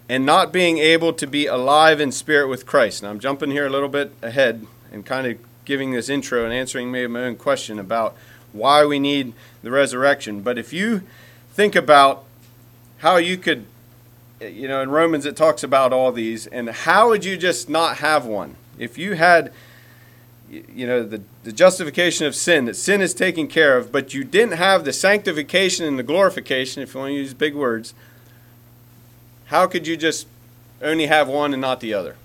and 0.09 0.25
not 0.25 0.51
being 0.51 0.79
able 0.79 1.13
to 1.13 1.27
be 1.27 1.45
alive 1.45 2.01
in 2.01 2.11
spirit 2.11 2.49
with 2.49 2.65
Christ. 2.65 3.03
Now, 3.03 3.11
I'm 3.11 3.19
jumping 3.19 3.51
here 3.51 3.67
a 3.67 3.69
little 3.69 3.87
bit 3.87 4.11
ahead 4.21 4.65
and 4.91 5.05
kind 5.05 5.27
of 5.27 5.37
giving 5.69 5.91
this 5.91 6.09
intro 6.09 6.43
and 6.43 6.51
answering 6.51 6.91
my 6.91 7.21
own 7.21 7.35
question 7.35 7.77
about 7.77 8.17
why 8.51 8.83
we 8.83 8.97
need 8.97 9.31
the 9.61 9.69
resurrection. 9.69 10.41
But 10.41 10.57
if 10.57 10.73
you 10.73 11.03
think 11.53 11.75
about 11.75 12.23
how 12.97 13.17
you 13.17 13.37
could, 13.37 13.67
you 14.41 14.67
know, 14.67 14.81
in 14.81 14.89
Romans 14.89 15.27
it 15.27 15.37
talks 15.37 15.61
about 15.61 15.93
all 15.93 16.11
these, 16.11 16.47
and 16.47 16.71
how 16.71 17.09
would 17.09 17.23
you 17.23 17.37
just 17.37 17.69
not 17.69 17.97
have 17.97 18.25
one? 18.25 18.55
If 18.79 18.97
you 18.97 19.13
had, 19.13 19.53
you 20.49 20.87
know, 20.87 21.03
the, 21.03 21.21
the 21.43 21.51
justification 21.51 22.25
of 22.25 22.33
sin, 22.33 22.65
that 22.65 22.75
sin 22.75 22.99
is 22.99 23.13
taken 23.13 23.47
care 23.47 23.77
of, 23.77 23.91
but 23.91 24.11
you 24.11 24.23
didn't 24.23 24.57
have 24.57 24.85
the 24.85 24.91
sanctification 24.91 25.85
and 25.85 25.99
the 25.99 26.03
glorification, 26.03 26.81
if 26.81 26.95
you 26.95 26.99
want 26.99 27.11
to 27.11 27.13
use 27.13 27.35
big 27.35 27.53
words, 27.53 27.93
how 29.45 29.67
could 29.67 29.85
you 29.85 29.95
just 29.95 30.25
only 30.81 31.05
have 31.05 31.27
one 31.27 31.53
and 31.53 31.61
not 31.61 31.79
the 31.79 31.93
other? 31.93 32.15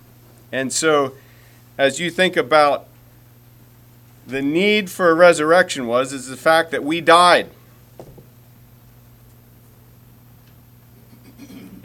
And 0.50 0.72
so, 0.72 1.12
as 1.76 2.00
you 2.00 2.10
think 2.10 2.38
about 2.38 2.88
the 4.26 4.42
need 4.42 4.90
for 4.90 5.10
a 5.10 5.14
resurrection 5.14 5.86
was 5.86 6.12
is 6.12 6.28
the 6.28 6.36
fact 6.36 6.70
that 6.70 6.82
we 6.82 7.00
died. 7.00 7.50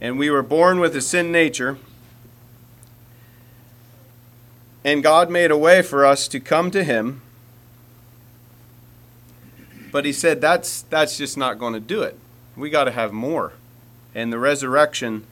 And 0.02 0.18
we 0.18 0.30
were 0.30 0.44
born 0.44 0.80
with 0.80 0.96
a 0.96 1.02
sin 1.02 1.32
nature. 1.32 1.78
And 4.86 5.04
God 5.04 5.30
made 5.30 5.52
a 5.52 5.58
way 5.58 5.82
for 5.82 6.06
us 6.06 6.30
to 6.30 6.40
come 6.40 6.72
to 6.72 6.86
him. 6.86 7.22
But 9.92 10.06
he 10.06 10.14
said 10.14 10.40
that's 10.40 10.84
that's 10.84 11.18
just 11.18 11.38
not 11.38 11.60
going 11.60 11.74
to 11.74 11.80
do 11.82 12.02
it. 12.02 12.18
We 12.56 12.70
got 12.70 12.86
to 12.86 12.92
have 12.92 13.12
more. 13.12 13.54
And 14.16 14.32
the 14.32 14.40
resurrection 14.40 15.26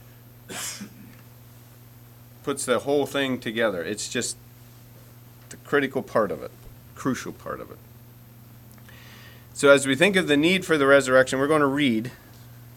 puts 2.43 2.65
the 2.65 2.79
whole 2.79 3.05
thing 3.05 3.39
together. 3.39 3.81
It's 3.83 4.09
just 4.09 4.35
the 5.49 5.57
critical 5.57 6.01
part 6.01 6.31
of 6.31 6.43
it 6.43 6.51
crucial 6.97 7.31
part 7.31 7.61
of 7.61 7.69
it. 7.71 7.77
So, 9.53 9.69
as 9.69 9.87
we 9.87 9.95
think 9.95 10.15
of 10.15 10.27
the 10.27 10.37
need 10.37 10.65
for 10.65 10.77
the 10.77 10.87
resurrection, 10.87 11.39
we're 11.39 11.47
going 11.47 11.61
to 11.61 11.67
read 11.67 12.11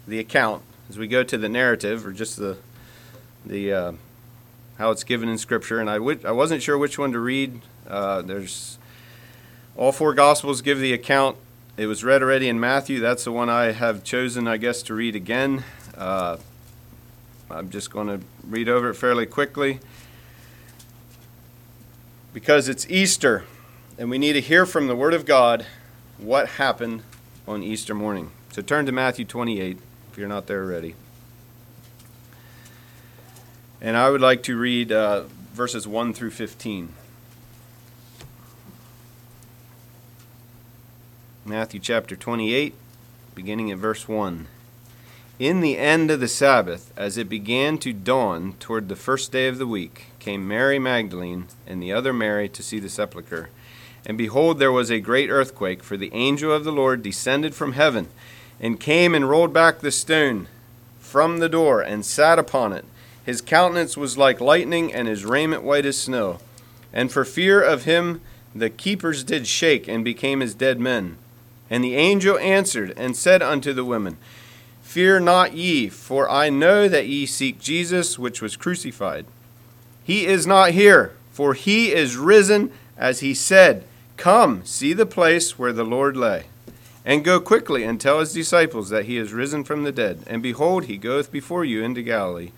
the 0.06 0.18
account 0.18 0.62
as 0.88 0.98
we 0.98 1.08
go 1.08 1.22
to 1.22 1.36
the 1.36 1.48
narrative, 1.48 2.06
or 2.06 2.12
just 2.12 2.36
the 2.36 2.58
the 3.44 3.72
uh, 3.72 3.92
how 4.78 4.90
it's 4.90 5.04
given 5.04 5.28
in 5.28 5.38
Scripture. 5.38 5.80
And 5.80 5.90
I 5.90 5.96
I 5.96 6.32
wasn't 6.32 6.62
sure 6.62 6.78
which 6.78 6.98
one 6.98 7.12
to 7.12 7.18
read. 7.18 7.62
Uh, 7.88 8.22
there's 8.22 8.78
all 9.76 9.92
four 9.92 10.14
Gospels 10.14 10.62
give 10.62 10.78
the 10.78 10.92
account. 10.92 11.36
It 11.76 11.86
was 11.86 12.04
read 12.04 12.22
already 12.22 12.48
in 12.48 12.60
Matthew. 12.60 13.00
That's 13.00 13.24
the 13.24 13.32
one 13.32 13.48
I 13.48 13.72
have 13.72 14.04
chosen, 14.04 14.46
I 14.46 14.58
guess, 14.58 14.82
to 14.82 14.94
read 14.94 15.16
again. 15.16 15.64
Uh, 15.96 16.36
I'm 17.50 17.70
just 17.70 17.90
going 17.90 18.06
to 18.06 18.20
read 18.46 18.68
over 18.68 18.90
it 18.90 18.94
fairly 18.94 19.26
quickly 19.26 19.80
because 22.32 22.68
it's 22.68 22.88
Easter 22.88 23.44
and 24.00 24.08
we 24.08 24.16
need 24.16 24.32
to 24.32 24.40
hear 24.40 24.64
from 24.64 24.86
the 24.86 24.96
Word 24.96 25.12
of 25.12 25.26
God 25.26 25.66
what 26.16 26.48
happened 26.52 27.02
on 27.46 27.62
Easter 27.62 27.94
morning. 27.94 28.30
So 28.50 28.62
turn 28.62 28.86
to 28.86 28.92
Matthew 28.92 29.26
28 29.26 29.76
if 30.10 30.16
you're 30.16 30.26
not 30.26 30.46
there 30.46 30.64
already. 30.64 30.94
And 33.78 33.98
I 33.98 34.08
would 34.08 34.22
like 34.22 34.42
to 34.44 34.56
read 34.56 34.90
uh, 34.90 35.24
verses 35.52 35.86
1 35.86 36.14
through 36.14 36.30
15. 36.30 36.94
Matthew 41.44 41.78
chapter 41.78 42.16
28, 42.16 42.72
beginning 43.34 43.70
at 43.70 43.76
verse 43.76 44.08
1. 44.08 44.46
In 45.38 45.60
the 45.60 45.76
end 45.76 46.10
of 46.10 46.20
the 46.20 46.28
Sabbath, 46.28 46.90
as 46.96 47.18
it 47.18 47.28
began 47.28 47.76
to 47.78 47.92
dawn 47.92 48.54
toward 48.60 48.88
the 48.88 48.96
first 48.96 49.30
day 49.30 49.46
of 49.46 49.58
the 49.58 49.66
week, 49.66 50.06
came 50.18 50.48
Mary 50.48 50.78
Magdalene 50.78 51.48
and 51.66 51.82
the 51.82 51.92
other 51.92 52.14
Mary 52.14 52.48
to 52.48 52.62
see 52.62 52.78
the 52.78 52.88
sepulchre. 52.88 53.50
And 54.06 54.16
behold, 54.16 54.58
there 54.58 54.72
was 54.72 54.90
a 54.90 55.00
great 55.00 55.30
earthquake, 55.30 55.82
for 55.82 55.96
the 55.96 56.12
angel 56.12 56.52
of 56.52 56.64
the 56.64 56.72
Lord 56.72 57.02
descended 57.02 57.54
from 57.54 57.72
heaven, 57.72 58.08
and 58.60 58.80
came 58.80 59.14
and 59.14 59.28
rolled 59.28 59.52
back 59.52 59.80
the 59.80 59.90
stone 59.90 60.48
from 60.98 61.38
the 61.38 61.48
door, 61.48 61.80
and 61.80 62.04
sat 62.04 62.38
upon 62.38 62.72
it. 62.72 62.84
His 63.24 63.40
countenance 63.40 63.96
was 63.96 64.16
like 64.16 64.40
lightning, 64.40 64.92
and 64.92 65.06
his 65.06 65.24
raiment 65.24 65.62
white 65.62 65.86
as 65.86 65.98
snow. 65.98 66.38
And 66.92 67.12
for 67.12 67.24
fear 67.24 67.62
of 67.62 67.84
him, 67.84 68.20
the 68.54 68.70
keepers 68.70 69.22
did 69.22 69.46
shake, 69.46 69.86
and 69.86 70.04
became 70.04 70.40
as 70.42 70.54
dead 70.54 70.80
men. 70.80 71.16
And 71.68 71.84
the 71.84 71.96
angel 71.96 72.38
answered, 72.38 72.94
and 72.96 73.16
said 73.16 73.42
unto 73.42 73.72
the 73.72 73.84
women, 73.84 74.16
Fear 74.82 75.20
not 75.20 75.54
ye, 75.54 75.88
for 75.88 76.28
I 76.28 76.50
know 76.50 76.88
that 76.88 77.06
ye 77.06 77.26
seek 77.26 77.60
Jesus, 77.60 78.18
which 78.18 78.42
was 78.42 78.56
crucified. 78.56 79.24
He 80.02 80.26
is 80.26 80.48
not 80.48 80.70
here, 80.70 81.14
for 81.30 81.54
he 81.54 81.92
is 81.92 82.16
risen, 82.16 82.72
as 82.96 83.20
he 83.20 83.32
said. 83.32 83.84
Come, 84.20 84.66
see 84.66 84.92
the 84.92 85.06
place 85.06 85.58
where 85.58 85.72
the 85.72 85.82
Lord 85.82 86.14
lay. 86.14 86.44
And 87.06 87.24
go 87.24 87.40
quickly 87.40 87.84
and 87.84 87.98
tell 87.98 88.20
his 88.20 88.34
disciples 88.34 88.90
that 88.90 89.06
he 89.06 89.16
is 89.16 89.32
risen 89.32 89.64
from 89.64 89.82
the 89.82 89.92
dead. 89.92 90.24
And 90.26 90.42
behold, 90.42 90.84
he 90.84 90.98
goeth 90.98 91.32
before 91.32 91.64
you 91.64 91.82
into 91.82 92.02
Galilee. 92.02 92.50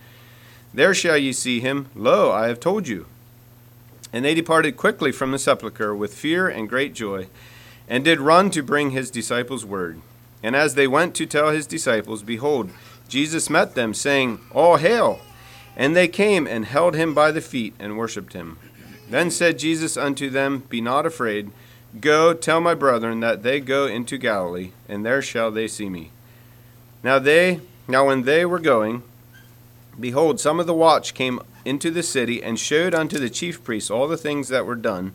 There 0.75 0.93
shall 0.93 1.17
ye 1.17 1.33
see 1.33 1.61
him. 1.61 1.89
Lo, 1.95 2.33
I 2.33 2.49
have 2.49 2.59
told 2.59 2.89
you. 2.89 3.07
And 4.13 4.25
they 4.25 4.35
departed 4.35 4.77
quickly 4.77 5.13
from 5.13 5.31
the 5.31 5.39
sepulchre 5.39 5.95
with 5.95 6.13
fear 6.13 6.49
and 6.49 6.69
great 6.69 6.95
joy, 6.95 7.29
and 7.87 8.03
did 8.03 8.19
run 8.19 8.51
to 8.51 8.63
bring 8.65 8.91
his 8.91 9.09
disciples 9.09 9.65
word. 9.65 10.01
And 10.43 10.57
as 10.57 10.75
they 10.75 10.89
went 10.89 11.15
to 11.15 11.27
tell 11.27 11.51
his 11.51 11.69
disciples, 11.69 12.25
behold, 12.25 12.71
Jesus 13.07 13.49
met 13.49 13.77
them, 13.77 13.95
saying, 13.95 14.41
All 14.51 14.79
hail! 14.79 15.21
And 15.77 15.95
they 15.95 16.09
came 16.09 16.49
and 16.49 16.65
held 16.65 16.97
him 16.97 17.15
by 17.15 17.31
the 17.31 17.41
feet 17.41 17.75
and 17.79 17.97
worshipped 17.97 18.33
him. 18.33 18.59
Then 19.13 19.31
said 19.31 19.59
Jesus 19.59 19.99
unto 19.99 20.31
them, 20.31 20.65
Be 20.71 20.81
not 20.81 21.05
afraid. 21.05 21.51
Go, 22.01 22.33
tell 22.33 22.63
my 22.63 22.75
brethren 22.75 23.21
that 23.21 23.43
they 23.43 23.61
go 23.61 23.87
into 23.87 24.17
Galilee, 24.17 24.71
and 24.89 25.05
there 25.05 25.21
shall 25.21 25.51
they 25.51 25.69
see 25.69 25.91
me. 25.91 26.13
Now 27.03 27.19
they 27.19 27.61
now 27.87 28.07
when 28.07 28.23
they 28.23 28.47
were 28.47 28.59
going, 28.59 29.03
behold, 30.01 30.41
some 30.41 30.59
of 30.59 30.67
the 30.67 30.73
watch 30.73 31.13
came 31.13 31.41
into 31.63 31.91
the 31.91 32.03
city 32.03 32.43
and 32.43 32.59
showed 32.59 32.95
unto 32.95 33.19
the 33.19 33.29
chief 33.29 33.63
priests 33.63 33.91
all 33.91 34.09
the 34.09 34.17
things 34.17 34.49
that 34.49 34.65
were 34.65 34.75
done. 34.75 35.13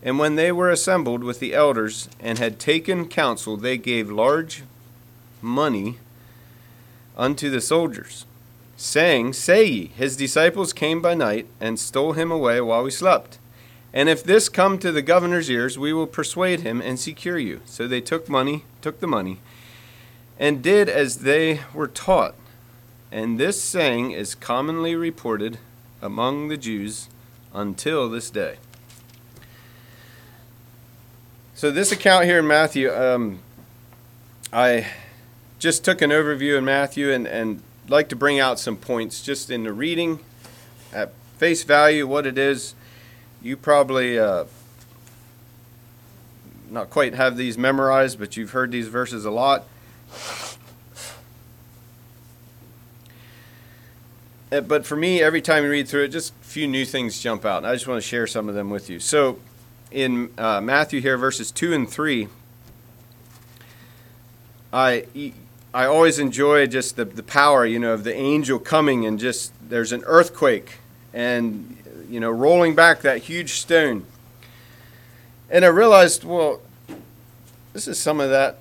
And 0.00 0.16
when 0.16 0.36
they 0.36 0.52
were 0.52 0.70
assembled 0.70 1.24
with 1.24 1.40
the 1.40 1.54
elders 1.54 2.08
and 2.20 2.38
had 2.38 2.60
taken 2.60 3.08
counsel, 3.08 3.56
they 3.56 3.78
gave 3.78 4.12
large 4.12 4.62
money 5.42 5.98
unto 7.16 7.50
the 7.50 7.60
soldiers, 7.60 8.26
saying, 8.76 9.32
Say 9.32 9.64
ye, 9.64 9.86
his 9.88 10.16
disciples 10.16 10.72
came 10.72 11.00
by 11.00 11.14
night 11.14 11.46
and 11.60 11.78
stole 11.78 12.12
him 12.12 12.30
away 12.30 12.60
while 12.60 12.82
we 12.82 12.90
slept. 12.90 13.38
And 13.92 14.08
if 14.08 14.24
this 14.24 14.48
come 14.48 14.78
to 14.80 14.90
the 14.90 15.02
governor's 15.02 15.48
ears, 15.48 15.78
we 15.78 15.92
will 15.92 16.08
persuade 16.08 16.60
him 16.60 16.80
and 16.80 16.98
secure 16.98 17.38
you. 17.38 17.60
So 17.64 17.86
they 17.86 18.00
took 18.00 18.28
money, 18.28 18.64
took 18.82 18.98
the 18.98 19.06
money, 19.06 19.38
and 20.38 20.62
did 20.62 20.88
as 20.88 21.18
they 21.18 21.60
were 21.72 21.86
taught. 21.86 22.34
And 23.12 23.38
this 23.38 23.62
saying 23.62 24.10
is 24.10 24.34
commonly 24.34 24.96
reported 24.96 25.58
among 26.02 26.48
the 26.48 26.56
Jews 26.56 27.08
until 27.52 28.08
this 28.10 28.30
day. 28.30 28.56
So, 31.54 31.70
this 31.70 31.92
account 31.92 32.24
here 32.24 32.40
in 32.40 32.48
Matthew, 32.48 32.92
um, 32.92 33.38
I 34.52 34.88
just 35.60 35.84
took 35.84 36.02
an 36.02 36.10
overview 36.10 36.58
in 36.58 36.64
Matthew 36.64 37.12
and, 37.12 37.28
and 37.28 37.62
like 37.88 38.08
to 38.08 38.16
bring 38.16 38.40
out 38.40 38.58
some 38.58 38.76
points 38.76 39.22
just 39.22 39.50
in 39.50 39.64
the 39.64 39.72
reading 39.72 40.20
at 40.92 41.12
face 41.38 41.64
value, 41.64 42.06
what 42.06 42.26
it 42.26 42.38
is. 42.38 42.74
You 43.42 43.56
probably 43.56 44.18
uh, 44.18 44.44
not 46.70 46.90
quite 46.90 47.14
have 47.14 47.36
these 47.36 47.58
memorized, 47.58 48.18
but 48.18 48.36
you've 48.36 48.50
heard 48.50 48.70
these 48.70 48.88
verses 48.88 49.24
a 49.24 49.30
lot. 49.30 49.64
Uh, 54.50 54.60
but 54.60 54.86
for 54.86 54.96
me, 54.96 55.20
every 55.20 55.42
time 55.42 55.64
you 55.64 55.70
read 55.70 55.88
through 55.88 56.04
it, 56.04 56.08
just 56.08 56.32
a 56.40 56.44
few 56.44 56.68
new 56.68 56.84
things 56.84 57.20
jump 57.20 57.44
out. 57.44 57.58
And 57.58 57.66
I 57.66 57.74
just 57.74 57.88
want 57.88 58.00
to 58.00 58.06
share 58.06 58.26
some 58.26 58.48
of 58.48 58.54
them 58.54 58.70
with 58.70 58.88
you. 58.88 59.00
So, 59.00 59.38
in 59.90 60.32
uh, 60.38 60.60
Matthew 60.60 61.00
here, 61.00 61.16
verses 61.16 61.50
2 61.50 61.72
and 61.72 61.88
3, 61.88 62.28
I, 64.72 65.06
I 65.74 65.86
always 65.86 66.20
enjoy 66.20 66.68
just 66.68 66.94
the, 66.94 67.04
the 67.04 67.24
power, 67.24 67.66
you 67.66 67.80
know, 67.80 67.94
of 67.94 68.04
the 68.04 68.14
angel 68.14 68.60
coming 68.60 69.04
and 69.06 69.18
just 69.18 69.52
there's 69.68 69.90
an 69.90 70.04
earthquake 70.06 70.78
and, 71.12 71.76
you 72.08 72.20
know, 72.20 72.30
rolling 72.30 72.76
back 72.76 73.00
that 73.00 73.22
huge 73.22 73.54
stone. 73.54 74.06
And 75.50 75.64
I 75.64 75.68
realized, 75.68 76.22
well, 76.22 76.62
this 77.72 77.88
is 77.88 77.98
some 77.98 78.20
of 78.20 78.30
that 78.30 78.60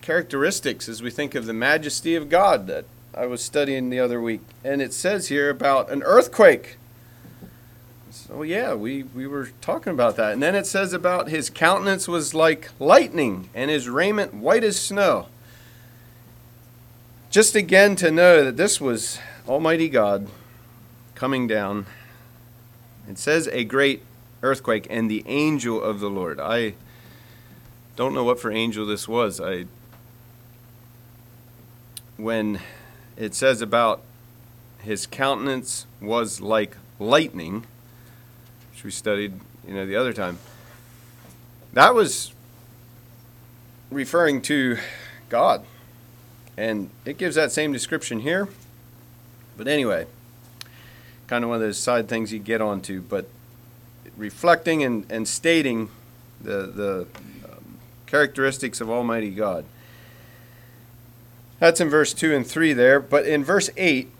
characteristics 0.00 0.88
as 0.88 1.00
we 1.00 1.12
think 1.12 1.36
of 1.36 1.46
the 1.46 1.52
majesty 1.52 2.16
of 2.16 2.28
God 2.28 2.66
that 2.66 2.84
I 3.14 3.26
was 3.26 3.40
studying 3.40 3.88
the 3.88 4.00
other 4.00 4.20
week. 4.20 4.40
And 4.64 4.82
it 4.82 4.92
says 4.92 5.28
here 5.28 5.48
about 5.48 5.92
an 5.92 6.02
earthquake. 6.02 6.76
So, 8.10 8.42
yeah, 8.42 8.74
we, 8.74 9.04
we 9.04 9.28
were 9.28 9.50
talking 9.60 9.92
about 9.92 10.16
that. 10.16 10.32
And 10.32 10.42
then 10.42 10.56
it 10.56 10.66
says 10.66 10.92
about 10.92 11.28
his 11.28 11.48
countenance 11.48 12.08
was 12.08 12.34
like 12.34 12.70
lightning 12.80 13.48
and 13.54 13.70
his 13.70 13.88
raiment 13.88 14.34
white 14.34 14.64
as 14.64 14.76
snow. 14.76 15.28
Just 17.30 17.54
again 17.54 17.94
to 17.96 18.10
know 18.10 18.42
that 18.42 18.56
this 18.56 18.80
was 18.80 19.18
Almighty 19.46 19.90
God 19.90 20.28
coming 21.14 21.46
down. 21.46 21.84
It 23.06 23.18
says 23.18 23.48
a 23.48 23.64
great 23.64 24.02
earthquake 24.42 24.86
and 24.88 25.10
the 25.10 25.22
angel 25.26 25.82
of 25.82 26.00
the 26.00 26.08
Lord. 26.08 26.40
I 26.40 26.72
don't 27.96 28.14
know 28.14 28.24
what 28.24 28.40
for 28.40 28.50
angel 28.50 28.86
this 28.86 29.06
was. 29.06 29.42
I 29.42 29.66
when 32.16 32.60
it 33.14 33.34
says 33.34 33.60
about 33.60 34.00
his 34.78 35.06
countenance 35.06 35.86
was 36.00 36.40
like 36.40 36.78
lightning, 36.98 37.66
which 38.70 38.84
we 38.84 38.90
studied, 38.90 39.34
you 39.66 39.74
know, 39.74 39.84
the 39.84 39.96
other 39.96 40.14
time. 40.14 40.38
That 41.74 41.94
was 41.94 42.32
referring 43.90 44.40
to 44.42 44.78
God. 45.28 45.66
And 46.58 46.90
it 47.04 47.18
gives 47.18 47.36
that 47.36 47.52
same 47.52 47.72
description 47.72 48.18
here. 48.18 48.48
But 49.56 49.68
anyway, 49.68 50.06
kind 51.28 51.44
of 51.44 51.50
one 51.50 51.54
of 51.54 51.62
those 51.62 51.78
side 51.78 52.08
things 52.08 52.32
you 52.32 52.40
get 52.40 52.60
onto, 52.60 53.00
but 53.00 53.28
reflecting 54.16 54.82
and, 54.82 55.06
and 55.08 55.28
stating 55.28 55.88
the, 56.40 56.66
the 56.66 57.06
um, 57.44 57.78
characteristics 58.06 58.80
of 58.80 58.90
Almighty 58.90 59.30
God. 59.30 59.66
That's 61.60 61.80
in 61.80 61.88
verse 61.88 62.12
2 62.12 62.34
and 62.34 62.44
3 62.44 62.72
there. 62.72 62.98
But 62.98 63.24
in 63.24 63.44
verse 63.44 63.70
8, 63.76 64.10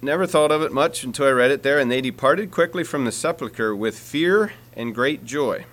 never 0.00 0.28
thought 0.28 0.52
of 0.52 0.62
it 0.62 0.72
much 0.72 1.02
until 1.02 1.26
I 1.26 1.30
read 1.30 1.50
it 1.50 1.64
there. 1.64 1.80
And 1.80 1.90
they 1.90 2.00
departed 2.00 2.52
quickly 2.52 2.84
from 2.84 3.04
the 3.04 3.10
sepulchre 3.10 3.74
with 3.74 3.98
fear 3.98 4.52
and 4.74 4.94
great 4.94 5.24
joy. 5.24 5.64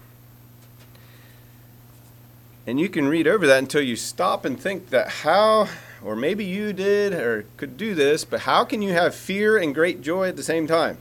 And 2.66 2.80
you 2.80 2.88
can 2.88 3.08
read 3.08 3.28
over 3.28 3.46
that 3.48 3.60
until 3.60 3.82
you 3.82 3.96
stop 3.96 4.46
and 4.46 4.58
think 4.60 4.90
that 4.90 5.10
how, 5.10 5.68
or 6.02 6.16
maybe 6.16 6.46
you 6.46 6.72
did 6.72 7.14
or 7.14 7.46
could 7.58 7.76
do 7.76 7.94
this, 7.94 8.24
but 8.24 8.42
how 8.42 8.64
can 8.64 8.82
you 8.82 8.94
have 8.94 9.14
fear 9.14 9.58
and 9.58 9.76
great 9.76 10.02
joy 10.02 10.30
at 10.30 10.38
the 10.38 10.44
same 10.44 10.66
time? 10.66 10.98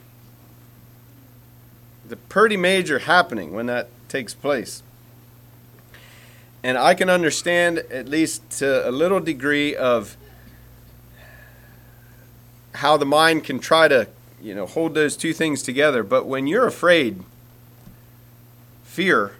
The 2.08 2.16
pretty 2.16 2.56
major 2.56 2.98
happening 3.00 3.52
when 3.52 3.66
that 3.66 3.88
takes 4.08 4.34
place. 4.34 4.82
And 6.64 6.76
I 6.76 6.94
can 6.94 7.08
understand, 7.08 7.78
at 7.78 8.08
least 8.08 8.48
to 8.58 8.88
a 8.88 8.90
little 8.90 9.20
degree, 9.20 9.74
of 9.74 10.16
how 12.74 12.96
the 12.96 13.06
mind 13.06 13.44
can 13.44 13.58
try 13.58 13.88
to, 13.88 14.08
you 14.40 14.54
know, 14.54 14.66
hold 14.66 14.94
those 14.94 15.16
two 15.16 15.32
things 15.32 15.62
together. 15.62 16.02
But 16.02 16.26
when 16.26 16.46
you're 16.46 16.66
afraid, 16.66 17.22
fear, 18.82 19.34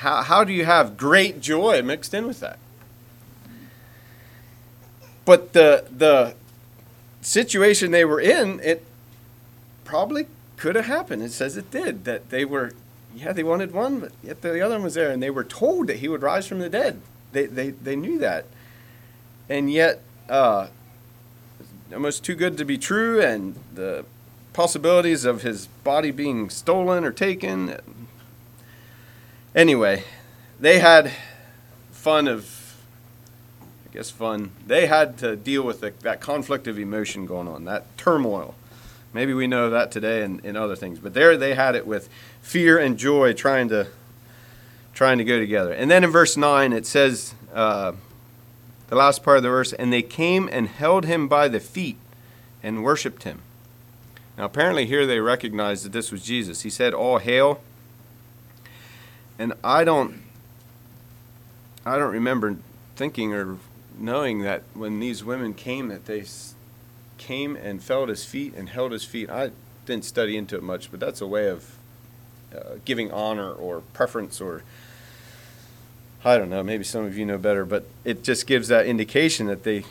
how, 0.00 0.22
how 0.22 0.44
do 0.44 0.52
you 0.52 0.64
have 0.64 0.96
great 0.96 1.40
joy 1.40 1.82
mixed 1.82 2.12
in 2.14 2.26
with 2.26 2.40
that? 2.40 2.58
But 5.24 5.52
the 5.52 5.86
the 5.90 6.34
situation 7.20 7.90
they 7.90 8.04
were 8.04 8.20
in, 8.20 8.60
it 8.60 8.84
probably 9.84 10.26
could 10.56 10.74
have 10.74 10.86
happened. 10.86 11.22
It 11.22 11.32
says 11.32 11.56
it 11.56 11.70
did. 11.70 12.04
That 12.04 12.30
they 12.30 12.44
were 12.44 12.72
yeah, 13.14 13.32
they 13.32 13.42
wanted 13.42 13.72
one, 13.72 14.00
but 14.00 14.12
yet 14.22 14.42
the 14.42 14.60
other 14.64 14.76
one 14.76 14.84
was 14.84 14.94
there, 14.94 15.10
and 15.10 15.22
they 15.22 15.30
were 15.30 15.44
told 15.44 15.88
that 15.88 15.98
he 15.98 16.08
would 16.08 16.22
rise 16.22 16.46
from 16.46 16.60
the 16.60 16.68
dead. 16.68 17.00
They, 17.32 17.46
they, 17.46 17.70
they 17.70 17.96
knew 17.96 18.18
that. 18.18 18.46
And 19.48 19.72
yet, 19.72 20.00
uh, 20.28 20.68
almost 21.92 22.24
too 22.24 22.34
good 22.34 22.56
to 22.58 22.64
be 22.64 22.78
true, 22.78 23.20
and 23.20 23.56
the 23.74 24.04
possibilities 24.52 25.24
of 25.24 25.42
his 25.42 25.66
body 25.84 26.10
being 26.10 26.50
stolen 26.50 27.04
or 27.04 27.12
taken. 27.12 27.76
Anyway, 29.54 30.04
they 30.60 30.78
had 30.78 31.10
fun 31.90 32.28
of, 32.28 32.76
I 33.60 33.92
guess, 33.92 34.08
fun. 34.08 34.52
They 34.64 34.86
had 34.86 35.18
to 35.18 35.34
deal 35.34 35.62
with 35.62 35.80
the, 35.80 35.92
that 36.02 36.20
conflict 36.20 36.68
of 36.68 36.78
emotion 36.78 37.26
going 37.26 37.48
on, 37.48 37.64
that 37.64 37.96
turmoil. 37.98 38.54
Maybe 39.12 39.34
we 39.34 39.48
know 39.48 39.68
that 39.70 39.90
today 39.90 40.22
and 40.22 40.44
in 40.44 40.56
other 40.56 40.76
things, 40.76 41.00
but 41.00 41.14
there 41.14 41.36
they 41.36 41.54
had 41.54 41.74
it 41.74 41.84
with 41.84 42.08
fear 42.40 42.78
and 42.78 42.96
joy 42.96 43.32
trying 43.32 43.68
to 43.70 43.88
trying 44.94 45.18
to 45.18 45.24
go 45.24 45.38
together. 45.38 45.72
And 45.72 45.90
then 45.90 46.04
in 46.04 46.10
verse 46.10 46.36
nine 46.36 46.72
it 46.72 46.86
says, 46.86 47.34
uh, 47.52 47.92
the 48.88 48.94
last 48.94 49.24
part 49.24 49.38
of 49.38 49.42
the 49.42 49.48
verse, 49.48 49.72
and 49.72 49.92
they 49.92 50.02
came 50.02 50.48
and 50.52 50.68
held 50.68 51.06
him 51.06 51.26
by 51.26 51.48
the 51.48 51.58
feet 51.58 51.96
and 52.62 52.84
worshipped 52.84 53.24
him. 53.24 53.42
Now 54.38 54.44
apparently 54.44 54.86
here 54.86 55.06
they 55.06 55.18
recognized 55.18 55.84
that 55.84 55.92
this 55.92 56.12
was 56.12 56.22
Jesus. 56.22 56.62
He 56.62 56.70
said, 56.70 56.94
"All 56.94 57.18
hail." 57.18 57.60
And 59.40 59.54
I 59.64 59.84
don't 59.84 60.20
I 61.86 61.96
don't 61.96 62.12
remember 62.12 62.58
thinking 62.94 63.32
or 63.32 63.56
knowing 63.98 64.40
that 64.40 64.64
when 64.74 65.00
these 65.00 65.24
women 65.24 65.54
came 65.54 65.88
that 65.88 66.04
they 66.04 66.24
came 67.16 67.56
and 67.56 67.82
fell 67.82 68.02
at 68.02 68.10
his 68.10 68.22
feet 68.22 68.52
and 68.54 68.68
held 68.68 68.92
his 68.92 69.02
feet. 69.04 69.30
I 69.30 69.52
didn't 69.86 70.04
study 70.04 70.36
into 70.36 70.56
it 70.56 70.62
much, 70.62 70.90
but 70.90 71.00
that's 71.00 71.22
a 71.22 71.26
way 71.26 71.48
of 71.48 71.78
uh, 72.54 72.74
giving 72.84 73.10
honor 73.10 73.50
or 73.50 73.80
preference 73.94 74.42
or 74.42 74.62
I 76.22 76.36
don't 76.36 76.50
know, 76.50 76.62
maybe 76.62 76.84
some 76.84 77.06
of 77.06 77.16
you 77.16 77.24
know 77.24 77.38
better, 77.38 77.64
but 77.64 77.86
it 78.04 78.22
just 78.22 78.46
gives 78.46 78.68
that 78.68 78.84
indication 78.84 79.46
that 79.46 79.62
they 79.62 79.84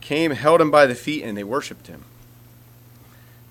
came, 0.00 0.30
held 0.30 0.60
him 0.60 0.70
by 0.70 0.86
the 0.86 0.94
feet, 0.94 1.24
and 1.24 1.36
they 1.36 1.42
worshiped 1.42 1.88
him. 1.88 2.04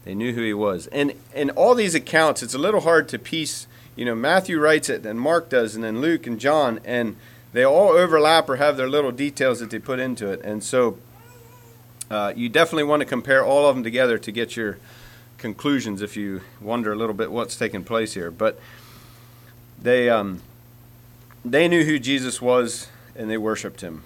They 0.05 0.15
knew 0.15 0.31
who 0.31 0.41
he 0.41 0.53
was. 0.53 0.87
And 0.87 1.15
in 1.35 1.49
all 1.49 1.75
these 1.75 1.95
accounts, 1.95 2.41
it's 2.41 2.53
a 2.53 2.57
little 2.57 2.79
hard 2.79 3.09
to 3.09 3.19
piece 3.19 3.67
you 3.95 4.05
know, 4.05 4.15
Matthew 4.15 4.59
writes 4.59 4.89
it, 4.89 5.05
and 5.05 5.19
Mark 5.19 5.49
does, 5.49 5.75
and 5.75 5.83
then 5.83 6.01
Luke 6.01 6.25
and 6.25 6.39
John, 6.39 6.79
and 6.83 7.15
they 7.53 7.63
all 7.63 7.89
overlap 7.89 8.49
or 8.49 8.55
have 8.55 8.77
their 8.77 8.89
little 8.89 9.11
details 9.11 9.59
that 9.59 9.69
they 9.69 9.79
put 9.79 9.99
into 9.99 10.31
it. 10.31 10.41
And 10.41 10.63
so 10.63 10.97
uh, 12.09 12.33
you 12.35 12.49
definitely 12.49 12.83
want 12.83 13.01
to 13.01 13.05
compare 13.05 13.45
all 13.45 13.67
of 13.67 13.75
them 13.75 13.83
together 13.83 14.17
to 14.17 14.31
get 14.31 14.57
your 14.57 14.79
conclusions 15.37 16.01
if 16.01 16.17
you 16.17 16.41
wonder 16.59 16.91
a 16.91 16.95
little 16.95 17.13
bit 17.13 17.31
what's 17.31 17.55
taking 17.55 17.83
place 17.83 18.13
here. 18.13 18.31
But 18.31 18.59
they, 19.79 20.09
um, 20.09 20.41
they 21.45 21.67
knew 21.67 21.83
who 21.83 21.99
Jesus 21.99 22.41
was 22.41 22.87
and 23.15 23.29
they 23.29 23.37
worshiped 23.37 23.81
him. 23.81 24.03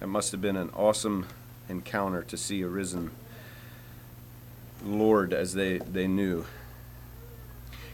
It 0.00 0.06
must 0.08 0.32
have 0.32 0.42
been 0.42 0.56
an 0.56 0.70
awesome 0.76 1.26
encounter 1.68 2.22
to 2.22 2.36
see 2.36 2.62
a 2.62 2.68
risen 2.68 3.10
Lord 4.84 5.32
as 5.32 5.54
they, 5.54 5.78
they 5.78 6.06
knew. 6.06 6.46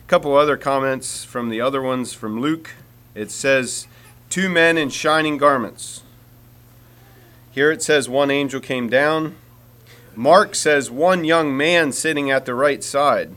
A 0.05 0.07
couple 0.07 0.37
other 0.37 0.59
comments 0.59 1.25
from 1.25 1.49
the 1.49 1.63
other 1.63 1.81
ones 1.81 2.13
from 2.13 2.39
Luke. 2.39 2.73
It 3.15 3.31
says, 3.31 3.87
Two 4.29 4.51
men 4.51 4.77
in 4.77 4.91
shining 4.91 5.39
garments. 5.39 6.03
Here 7.51 7.73
it 7.73 7.83
says, 7.83 8.07
One 8.07 8.31
angel 8.31 8.61
came 8.61 8.91
down. 8.91 9.37
Mark 10.15 10.55
says, 10.55 10.91
One 10.91 11.25
young 11.25 11.57
man 11.57 11.91
sitting 11.91 12.31
at 12.31 12.45
the 12.45 12.55
right 12.55 12.85
side, 12.85 13.31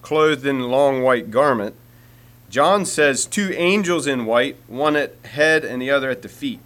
clothed 0.00 0.46
in 0.46 0.60
a 0.60 0.66
long 0.66 1.02
white 1.02 1.30
garment. 1.30 1.74
John 2.48 2.86
says, 2.86 3.26
Two 3.26 3.52
angels 3.54 4.06
in 4.06 4.24
white, 4.24 4.56
one 4.68 4.96
at 4.96 5.16
head 5.26 5.66
and 5.66 5.82
the 5.82 5.90
other 5.90 6.08
at 6.08 6.22
the 6.22 6.30
feet. 6.30 6.60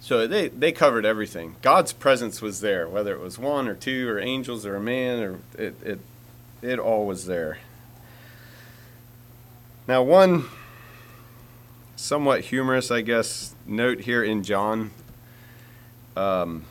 So 0.00 0.26
they, 0.26 0.48
they 0.48 0.72
covered 0.72 1.04
everything. 1.04 1.56
God's 1.60 1.92
presence 1.92 2.40
was 2.40 2.60
there, 2.60 2.88
whether 2.88 3.12
it 3.14 3.20
was 3.20 3.38
one 3.38 3.68
or 3.68 3.74
two 3.74 4.08
or 4.08 4.18
angels 4.18 4.64
or 4.64 4.76
a 4.76 4.80
man, 4.80 5.22
or 5.22 5.38
it, 5.58 5.74
it, 5.82 6.00
it 6.64 6.78
all 6.78 7.06
was 7.06 7.26
there. 7.26 7.58
Now, 9.86 10.02
one 10.02 10.46
somewhat 11.96 12.40
humorous, 12.40 12.90
I 12.90 13.02
guess, 13.02 13.54
note 13.66 14.00
here 14.00 14.24
in 14.24 14.42
John, 14.42 14.90
um, 16.16 16.64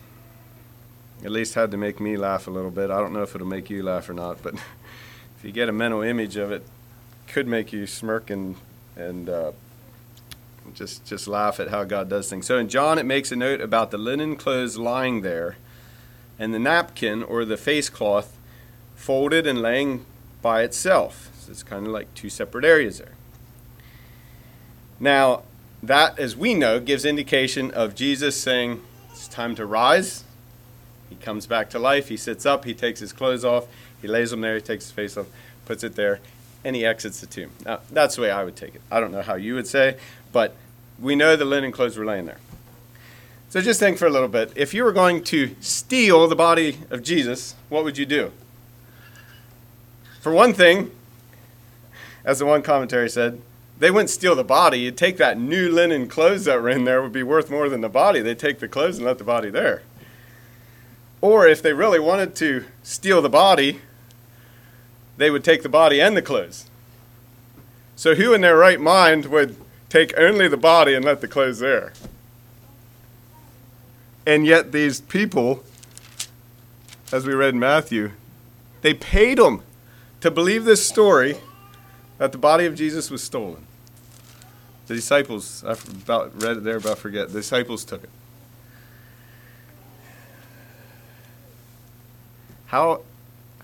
at 1.24 1.32
least 1.32 1.54
had 1.54 1.72
to 1.72 1.78
make 1.78 2.00
me 2.00 2.18
laugh 2.18 2.48
a 2.48 2.52
little 2.52 2.72
bit. 2.72 2.90
I 2.90 3.00
don't 3.00 3.14
know 3.14 3.22
if 3.22 3.36
it'll 3.36 3.48
make 3.48 3.70
you 3.70 3.84
laugh 3.84 4.10
or 4.10 4.14
not, 4.14 4.42
but 4.42 4.56
if 5.38 5.44
you 5.44 5.52
get 5.52 5.70
a 5.70 5.72
mental 5.72 6.02
image 6.02 6.38
of 6.38 6.52
it, 6.52 6.66
could 7.28 7.48
make 7.48 7.72
you 7.72 7.88
smirk 7.88 8.30
and, 8.30 8.56
and 8.96 9.30
uh, 9.30 9.52
just 10.74 11.06
just 11.06 11.28
laugh 11.28 11.60
at 11.60 11.70
how 11.70 11.84
God 11.84 12.10
does 12.10 12.30
things. 12.30 12.46
So 12.46 12.58
in 12.58 12.68
John, 12.68 12.98
it 12.98 13.06
makes 13.06 13.32
a 13.32 13.36
note 13.36 13.62
about 13.62 13.92
the 13.92 13.98
linen 13.98 14.36
clothes 14.36 14.78
lying 14.78 15.22
there, 15.22 15.58
and 16.40 16.54
the 16.54 16.60
napkin 16.60 17.24
or 17.24 17.46
the 17.46 17.58
face 17.58 17.90
cloth 17.90 18.38
folded 19.04 19.46
and 19.46 19.62
laying 19.62 20.06
by 20.42 20.64
itself. 20.64 21.30
So 21.42 21.52
it's 21.52 21.62
kind 21.62 21.86
of 21.86 21.92
like 21.92 22.14
two 22.14 22.30
separate 22.30 22.64
areas 22.64 23.00
there. 23.00 23.12
Now, 24.98 25.44
that, 25.82 26.18
as 26.18 26.38
we 26.38 26.54
know, 26.54 26.80
gives 26.80 27.04
indication 27.04 27.70
of 27.72 27.96
Jesus 27.96 28.40
saying, 28.40 28.82
It's 29.12 29.28
time 29.28 29.56
to 29.56 29.66
rise. 29.66 30.24
He 31.10 31.18
comes 31.18 31.46
back 31.46 31.70
to 31.72 31.80
life. 31.80 32.08
He 32.08 32.16
sits 32.16 32.46
up. 32.46 32.64
He 32.64 32.74
takes 32.74 33.02
his 33.02 33.12
clothes 33.12 33.44
off. 33.44 33.68
He 34.02 34.08
lays 34.08 34.32
them 34.32 34.40
there. 34.40 34.56
He 34.56 34.62
takes 34.62 34.86
his 34.86 34.94
face 34.94 35.18
off, 35.18 35.28
puts 35.66 35.84
it 35.84 35.96
there, 35.96 36.22
and 36.64 36.74
he 36.74 36.86
exits 36.86 37.20
the 37.20 37.28
tomb. 37.28 37.52
Now, 37.66 37.82
that's 37.92 38.16
the 38.16 38.22
way 38.22 38.32
I 38.32 38.46
would 38.46 38.56
take 38.56 38.74
it. 38.74 38.82
I 38.90 39.02
don't 39.02 39.12
know 39.12 39.22
how 39.22 39.36
you 39.36 39.56
would 39.56 39.68
say, 39.68 39.98
but 40.32 40.56
we 40.98 41.14
know 41.16 41.36
the 41.36 41.44
linen 41.44 41.74
clothes 41.74 41.98
were 41.98 42.06
laying 42.06 42.26
there. 42.26 42.40
So 43.50 43.60
just 43.60 43.82
think 43.82 43.98
for 43.98 44.08
a 44.08 44.10
little 44.10 44.30
bit. 44.30 44.54
If 44.56 44.74
you 44.74 44.86
were 44.86 44.94
going 44.94 45.26
to 45.26 45.56
steal 45.60 46.26
the 46.30 46.38
body 46.38 46.80
of 46.90 47.04
Jesus, 47.04 47.56
what 47.68 47.84
would 47.84 47.98
you 47.98 48.06
do? 48.06 48.32
For 50.24 50.32
one 50.32 50.54
thing, 50.54 50.90
as 52.24 52.40
the 52.40 52.46
one 52.46 52.62
commentary 52.62 53.10
said, 53.10 53.42
they 53.78 53.92
wouldn't 53.92 54.10
steal 54.10 54.38
the 54.38 54.44
body. 54.46 54.80
You'd 54.80 54.96
take 54.96 55.18
that 55.18 55.38
new 55.38 55.70
linen 55.70 56.08
clothes 56.08 56.46
that 56.46 56.62
were 56.62 56.70
in 56.70 56.86
there 56.86 57.02
would 57.02 57.12
be 57.12 57.24
worth 57.24 57.52
more 57.52 57.68
than 57.68 57.82
the 57.82 57.90
body. 57.90 58.22
They'd 58.22 58.40
take 58.40 58.60
the 58.60 58.70
clothes 58.70 58.96
and 58.96 59.06
let 59.06 59.18
the 59.18 59.26
body 59.26 59.50
there. 59.50 59.82
Or 61.20 61.46
if 61.46 61.62
they 61.62 61.74
really 61.74 62.00
wanted 62.00 62.36
to 62.36 62.64
steal 62.84 63.22
the 63.22 63.28
body, 63.28 63.82
they 65.18 65.30
would 65.30 65.44
take 65.44 65.62
the 65.62 65.68
body 65.68 66.00
and 66.00 66.16
the 66.16 66.22
clothes. 66.22 66.70
So 67.98 68.16
who 68.16 68.34
in 68.34 68.40
their 68.40 68.56
right 68.56 68.80
mind 68.80 69.26
would 69.26 69.58
take 69.90 70.18
only 70.18 70.48
the 70.48 70.56
body 70.56 70.94
and 70.94 71.04
let 71.04 71.20
the 71.20 71.28
clothes 71.28 71.60
there. 71.60 71.92
And 74.26 74.46
yet, 74.46 74.72
these 74.72 75.02
people, 75.02 75.66
as 77.12 77.26
we 77.26 77.34
read 77.34 77.56
in 77.56 77.60
Matthew, 77.60 78.14
they 78.84 78.94
paid 78.94 79.38
them 79.38 79.64
to 80.24 80.32
believe 80.32 80.64
this 80.64 80.88
story 80.88 81.36
that 82.18 82.32
the 82.32 82.38
body 82.38 82.66
of 82.66 82.76
Jesus 82.76 83.12
was 83.12 83.22
stolen. 83.22 83.68
The 84.88 84.96
disciples, 84.96 85.66
I 85.66 85.74
about 85.74 86.42
read 86.42 86.56
it 86.56 86.64
there, 86.64 86.78
I 86.78 86.96
forget. 86.96 87.28
The 87.28 87.40
disciples 87.40 87.84
took 87.84 88.06
it. 88.06 88.10
How, 92.68 93.02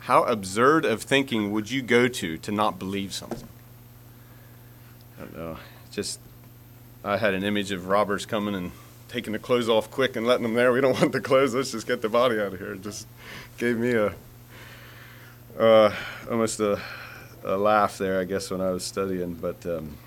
how 0.01 0.23
absurd 0.23 0.83
of 0.83 1.01
thinking 1.01 1.53
would 1.53 1.71
you 1.71 1.81
go 1.81 2.09
to 2.09 2.37
to 2.37 2.51
not 2.51 2.77
believe 2.77 3.13
something? 3.13 3.47
I 5.17 5.21
don't 5.21 5.37
know 5.37 5.57
just 5.91 6.19
I 7.05 7.15
had 7.15 7.33
an 7.35 7.45
image 7.45 7.71
of 7.71 7.87
robbers 7.87 8.25
coming 8.25 8.53
and 8.53 8.73
taking 9.07 9.31
the 9.31 9.39
clothes 9.39 9.69
off 9.69 9.89
quick 9.89 10.17
and 10.17 10.27
letting 10.27 10.43
them 10.43 10.55
there. 10.55 10.73
We 10.73 10.81
don't 10.81 10.99
want 10.99 11.13
the 11.13 11.21
clothes. 11.21 11.55
Let's 11.55 11.71
just 11.71 11.87
get 11.87 12.01
the 12.01 12.09
body 12.09 12.37
out 12.37 12.53
of 12.53 12.59
here. 12.59 12.73
It 12.73 12.81
just 12.81 13.07
gave 13.57 13.77
me 13.77 13.93
a 13.93 14.13
uh, 15.59 15.93
almost 16.29 16.59
a, 16.59 16.81
a 17.43 17.57
laugh 17.57 17.97
there, 17.97 18.19
I 18.19 18.23
guess, 18.23 18.49
when 18.49 18.61
I 18.61 18.71
was 18.71 18.83
studying. 18.83 19.33
But 19.35 19.65
um, 19.65 19.97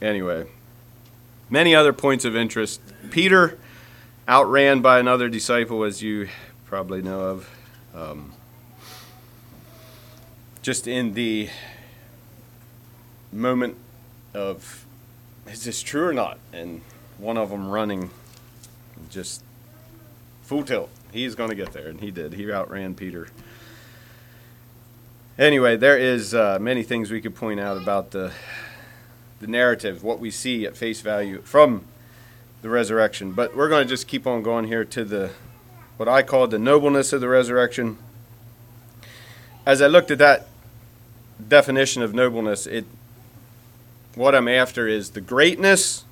anyway, 0.00 0.46
many 1.50 1.74
other 1.74 1.92
points 1.92 2.24
of 2.24 2.36
interest. 2.36 2.80
Peter 3.10 3.58
outran 4.28 4.82
by 4.82 4.98
another 4.98 5.28
disciple, 5.28 5.82
as 5.82 6.02
you 6.02 6.28
probably 6.66 7.02
know 7.02 7.20
of. 7.20 7.50
Um, 7.94 8.32
just 10.62 10.86
in 10.86 11.14
the 11.14 11.48
moment 13.32 13.76
of 14.34 14.86
is 15.46 15.64
this 15.64 15.82
true 15.82 16.06
or 16.06 16.12
not? 16.12 16.38
And 16.52 16.82
one 17.18 17.36
of 17.36 17.50
them 17.50 17.68
running 17.68 18.10
just 19.10 19.42
full 20.42 20.62
tilt. 20.62 20.88
He's 21.12 21.34
going 21.34 21.50
to 21.50 21.56
get 21.56 21.72
there, 21.72 21.88
and 21.88 22.00
he 22.00 22.10
did. 22.10 22.34
He 22.34 22.50
outran 22.50 22.94
Peter. 22.94 23.28
Anyway, 25.38 25.76
there 25.76 25.96
is 25.96 26.34
uh, 26.34 26.58
many 26.60 26.82
things 26.82 27.10
we 27.10 27.20
could 27.20 27.34
point 27.34 27.58
out 27.58 27.76
about 27.76 28.10
the 28.10 28.32
the 29.40 29.46
narrative, 29.48 30.04
what 30.04 30.20
we 30.20 30.30
see 30.30 30.64
at 30.64 30.76
face 30.76 31.00
value 31.00 31.42
from 31.42 31.84
the 32.62 32.68
resurrection. 32.68 33.32
But 33.32 33.56
we're 33.56 33.68
going 33.68 33.82
to 33.82 33.88
just 33.88 34.06
keep 34.06 34.26
on 34.26 34.42
going 34.42 34.66
here 34.66 34.84
to 34.84 35.04
the 35.04 35.30
what 35.96 36.08
I 36.08 36.22
call 36.22 36.46
the 36.46 36.58
nobleness 36.58 37.12
of 37.12 37.20
the 37.20 37.28
resurrection. 37.28 37.98
As 39.66 39.82
I 39.82 39.88
looked 39.88 40.10
at 40.10 40.18
that 40.18 40.48
definition 41.48 42.02
of 42.02 42.14
nobleness, 42.14 42.66
it 42.66 42.84
what 44.14 44.34
I'm 44.34 44.48
after 44.48 44.86
is 44.86 45.10
the 45.10 45.20
greatness 45.20 46.04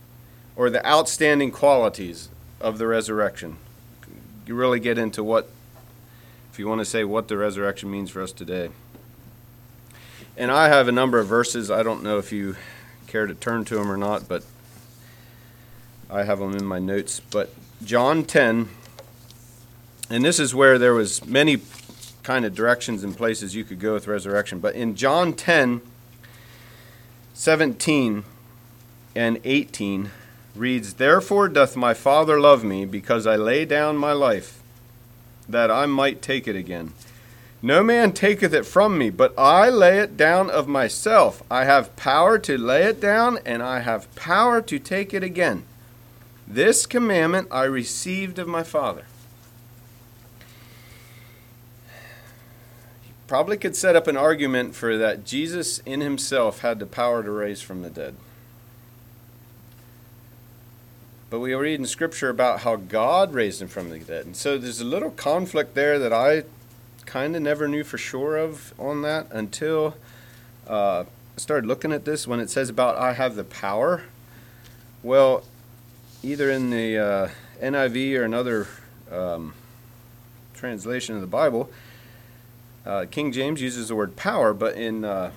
or 0.57 0.71
the 0.71 0.85
outstanding 0.87 1.53
qualities 1.53 2.31
of 2.61 2.79
the 2.79 2.87
resurrection. 2.87 3.59
You 4.47 4.55
really 4.55 4.81
get 4.81 4.99
into 4.99 5.23
what, 5.23 5.49
if 6.51 6.59
you 6.59 6.67
want 6.67 6.81
to 6.81 6.85
say 6.85 7.05
what 7.05 7.29
the 7.29 7.37
resurrection 7.37 7.91
means 7.91 8.11
for 8.11 8.23
us 8.23 8.33
today. 8.33 8.71
And 10.37 10.51
I 10.51 10.69
have 10.69 10.89
a 10.89 10.93
number 10.93 11.19
of 11.19 11.27
verses. 11.27 11.71
I 11.71 11.83
don't 11.83 12.03
know 12.03 12.19
if 12.19 12.33
you 12.33 12.57
care 13.07 13.27
to 13.27 13.35
turn 13.35 13.65
to 13.67 13.75
them 13.75 13.91
or 13.91 13.97
not, 13.97 14.29
but 14.29 14.45
I 16.09 16.23
have 16.25 16.39
them 16.39 16.55
in 16.55 16.65
my 16.65 16.79
notes. 16.79 17.21
But 17.21 17.53
John 17.85 18.25
10, 18.25 18.69
and 20.09 20.25
this 20.25 20.39
is 20.39 20.55
where 20.55 20.79
there 20.79 20.95
was 20.95 21.25
many 21.27 21.61
kind 22.23 22.45
of 22.45 22.55
directions 22.55 23.03
and 23.03 23.17
places 23.17 23.55
you 23.55 23.65
could 23.65 23.81
go 23.81 23.95
with 23.95 24.07
resurrection. 24.07 24.61
But 24.61 24.75
in 24.75 24.95
John 24.95 25.33
10, 25.33 25.81
17 27.35 28.25
and 29.17 29.41
18 29.45 30.11
reads, 30.55 30.95
Therefore 30.95 31.49
doth 31.49 31.77
my 31.77 31.95
Father 31.95 32.41
love 32.41 32.63
me, 32.65 32.85
because 32.85 33.27
I 33.27 33.37
lay 33.37 33.65
down 33.65 33.97
my 33.97 34.13
life, 34.13 34.63
that 35.49 35.71
I 35.71 35.87
might 35.87 36.23
take 36.23 36.47
it 36.47 36.57
again. 36.57 36.93
No 37.63 37.83
man 37.83 38.13
taketh 38.13 38.55
it 38.55 38.65
from 38.65 38.97
me, 38.97 39.11
but 39.11 39.35
I 39.39 39.69
lay 39.69 39.99
it 39.99 40.17
down 40.17 40.49
of 40.49 40.67
myself. 40.67 41.43
I 41.51 41.65
have 41.65 41.95
power 41.95 42.39
to 42.39 42.57
lay 42.57 42.85
it 42.85 43.01
down, 43.01 43.39
and 43.45 43.63
I 43.63 43.81
have 43.81 44.15
power 44.15 44.63
to 44.63 44.79
take 44.79 45.13
it 45.13 45.23
again. 45.23 45.65
This 46.49 46.87
commandment 46.87 47.49
I 47.51 47.65
received 47.65 48.39
of 48.39 48.49
my 48.49 48.63
Father. 48.63 49.05
You 53.07 53.13
probably 53.27 53.59
could 53.59 53.77
set 53.77 53.95
up 53.95 54.07
an 54.07 54.17
argument 54.17 54.75
for 54.75 54.97
that 54.97 55.27
Jesus 55.27 55.81
in 55.81 56.01
himself 56.01 56.61
had 56.61 56.79
the 56.79 56.87
power 56.87 57.23
to 57.23 57.31
raise 57.31 57.61
from 57.61 57.83
the 57.83 57.91
dead. 57.91 58.17
But 61.29 61.41
we 61.41 61.55
read 61.55 61.79
in 61.79 61.87
Scripture 61.87 62.31
about 62.31 62.61
how 62.61 62.77
God 62.77 63.35
raised 63.35 63.61
him 63.61 63.69
from 63.69 63.91
the 63.91 63.99
dead. 63.99 64.25
And 64.25 64.35
so 64.35 64.57
there's 64.57 64.81
a 64.81 64.85
little 64.85 65.11
conflict 65.11 65.75
there 65.75 65.99
that 65.99 66.13
I 66.13 66.45
kind 67.07 67.35
of 67.35 67.43
never 67.43 67.67
knew 67.67 67.85
for 67.85 67.99
sure 67.99 68.37
of 68.37 68.75
on 68.79 69.03
that 69.03 69.27
until 69.31 69.97
uh, 70.67 71.05
started 71.37 71.67
looking 71.67 71.93
at 71.93 72.05
this 72.05 72.27
when 72.27 72.41
it 72.41 72.51
says 72.51 72.69
about 72.69 72.97
I 72.97 73.15
have 73.15 73.35
the 73.35 73.45
power. 73.45 74.05
Well, 75.03 75.43
either 76.23 76.51
in 76.51 76.71
the 76.71 76.99
uh, 76.99 77.29
NIV 77.63 78.19
or 78.19 78.25
another 78.25 78.69
um, 79.11 79.55
translation 80.55 81.15
of 81.15 81.21
the 81.21 81.27
Bible, 81.27 81.71
uh, 82.85 83.07
King 83.11 83.33
James 83.33 83.61
uses 83.61 83.89
the 83.89 83.95
word 83.95 84.17
power, 84.17 84.53
but 84.53 84.77
in 84.77 85.05
uh, 85.05 85.33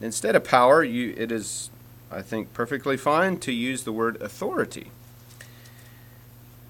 instead 0.00 0.36
of 0.36 0.44
power, 0.44 0.82
you, 0.82 1.14
it 1.16 1.32
is, 1.32 1.70
I 2.10 2.22
think, 2.22 2.52
perfectly 2.52 2.96
fine 2.96 3.38
to 3.40 3.52
use 3.52 3.84
the 3.84 3.92
word 3.92 4.20
authority, 4.22 4.90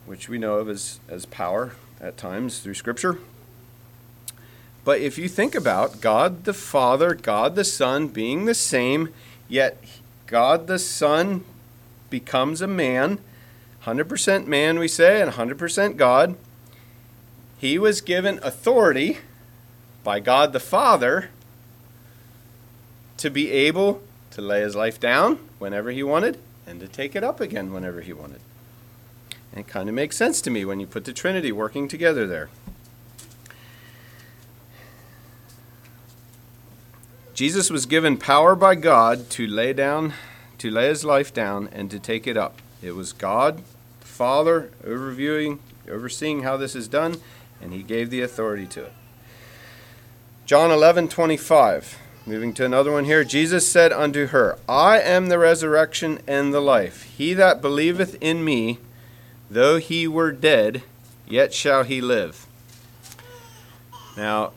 which 0.05 0.29
we 0.29 0.39
know 0.39 0.57
of 0.57 0.69
as, 0.69 1.01
as 1.09 1.27
power 1.27 1.73
at 2.01 2.17
times 2.17 2.61
through 2.61 2.75
Scripture. 2.75 3.19
But 4.87 5.01
if 5.01 5.19
you 5.19 5.29
think 5.29 5.57
about 5.57 6.01
God 6.01 6.45
the 6.45 6.55
Father, 6.55 7.13
God 7.13 7.57
the 7.57 7.65
Son 7.65 8.07
being 8.07 8.45
the 8.45 8.55
same, 8.55 9.13
yet 9.49 9.83
God 10.29 10.69
the 10.69 10.79
Son 10.79 11.45
becomes 12.09 12.63
a 12.63 12.69
man, 12.69 13.19
100% 13.83 14.47
man, 14.47 14.79
we 14.79 14.87
say, 14.87 15.21
and 15.21 15.33
100% 15.33 15.97
God. 15.97 16.37
He 17.59 17.79
was 17.79 18.01
given 18.01 18.39
authority 18.45 19.19
by 20.05 20.21
God 20.21 20.53
the 20.53 20.61
Father 20.61 21.31
to 23.17 23.29
be 23.29 23.51
able 23.51 24.03
to 24.31 24.41
lay 24.41 24.61
his 24.61 24.77
life 24.77 25.01
down 25.01 25.41
whenever 25.59 25.91
he 25.91 26.05
wanted 26.05 26.39
and 26.65 26.79
to 26.79 26.87
take 26.87 27.17
it 27.17 27.25
up 27.25 27.41
again 27.41 27.73
whenever 27.73 28.03
he 28.03 28.13
wanted. 28.13 28.41
And 29.51 29.63
it 29.63 29.67
kind 29.67 29.89
of 29.89 29.97
makes 29.97 30.17
sense 30.17 30.41
to 30.43 30.51
me 30.51 30.65
when 30.65 30.79
you 30.79 30.87
put 30.87 31.05
the 31.05 31.13
Trinity 31.13 31.51
working 31.51 31.89
together 31.89 32.25
there. 32.29 32.51
Jesus 37.37 37.69
was 37.69 37.85
given 37.85 38.17
power 38.17 38.57
by 38.57 38.75
God 38.75 39.29
to 39.33 39.47
lay 39.47 39.75
down, 39.75 40.15
to 40.57 40.71
lay 40.71 40.89
his 40.89 41.05
life 41.05 41.35
down 41.35 41.69
and 41.71 41.91
to 41.91 41.99
take 41.99 42.27
it 42.27 42.35
up. 42.35 42.63
It 42.81 42.93
was 42.93 43.13
God, 43.13 43.63
the 44.01 44.07
Father, 44.07 44.71
overviewing, 44.83 45.59
overseeing 45.87 46.45
how 46.45 46.57
this 46.57 46.75
is 46.75 46.89
done, 46.89 47.21
and 47.61 47.75
he 47.75 47.83
gave 47.83 48.09
the 48.09 48.23
authority 48.23 48.67
to 48.69 48.85
it. 48.85 48.93
John 50.47 50.71
11, 50.71 51.09
25. 51.09 51.99
Moving 52.25 52.55
to 52.55 52.65
another 52.65 52.91
one 52.91 53.05
here. 53.05 53.23
Jesus 53.23 53.69
said 53.69 53.93
unto 53.93 54.29
her, 54.29 54.59
I 54.67 54.99
am 55.01 55.27
the 55.27 55.39
resurrection 55.39 56.21
and 56.27 56.55
the 56.55 56.61
life. 56.61 57.03
He 57.19 57.35
that 57.35 57.61
believeth 57.61 58.17
in 58.23 58.47
me, 58.47 58.79
though 59.51 59.77
he 59.77 60.09
were 60.09 60.33
dead, 60.33 60.85
yet 61.29 61.53
shall 61.53 61.83
he 61.83 62.01
live. 62.01 62.47
Now, 64.17 64.53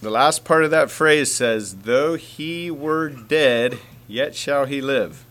the 0.00 0.10
last 0.10 0.44
part 0.44 0.64
of 0.64 0.70
that 0.70 0.90
phrase 0.90 1.34
says, 1.34 1.76
Though 1.78 2.14
he 2.14 2.70
were 2.70 3.08
dead, 3.08 3.78
yet 4.06 4.34
shall 4.34 4.64
he 4.64 4.80
live. 4.80 5.24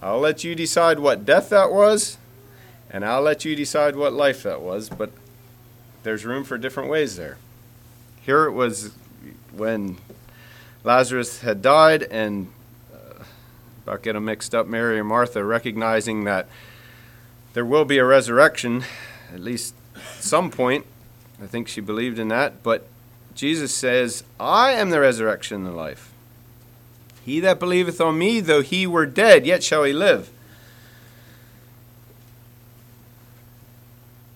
I'll 0.00 0.18
let 0.18 0.42
you 0.42 0.54
decide 0.54 0.98
what 0.98 1.24
death 1.24 1.50
that 1.50 1.70
was, 1.70 2.18
and 2.90 3.04
I'll 3.04 3.22
let 3.22 3.44
you 3.44 3.54
decide 3.54 3.94
what 3.94 4.12
life 4.12 4.42
that 4.42 4.60
was, 4.60 4.88
but 4.88 5.12
there's 6.02 6.24
room 6.24 6.42
for 6.42 6.58
different 6.58 6.90
ways 6.90 7.16
there. 7.16 7.38
Here 8.20 8.44
it 8.46 8.52
was 8.52 8.92
when 9.52 9.98
Lazarus 10.82 11.42
had 11.42 11.62
died, 11.62 12.02
and 12.02 12.50
uh, 12.92 13.22
about 13.86 14.02
getting 14.02 14.24
mixed 14.24 14.54
up, 14.56 14.66
Mary 14.66 14.98
and 14.98 15.06
Martha 15.06 15.44
recognizing 15.44 16.24
that 16.24 16.48
there 17.52 17.64
will 17.64 17.84
be 17.84 17.98
a 17.98 18.04
resurrection, 18.04 18.84
at 19.32 19.40
least 19.40 19.74
some 20.18 20.50
point. 20.50 20.84
I 21.40 21.46
think 21.46 21.68
she 21.68 21.80
believed 21.80 22.18
in 22.18 22.28
that, 22.28 22.64
but 22.64 22.88
Jesus 23.34 23.74
says, 23.74 24.24
I 24.38 24.72
am 24.72 24.90
the 24.90 25.00
resurrection 25.00 25.56
and 25.56 25.66
the 25.66 25.70
life. 25.70 26.12
He 27.24 27.40
that 27.40 27.60
believeth 27.60 28.00
on 28.00 28.18
me, 28.18 28.40
though 28.40 28.62
he 28.62 28.86
were 28.86 29.06
dead, 29.06 29.46
yet 29.46 29.62
shall 29.62 29.84
he 29.84 29.92
live. 29.92 30.30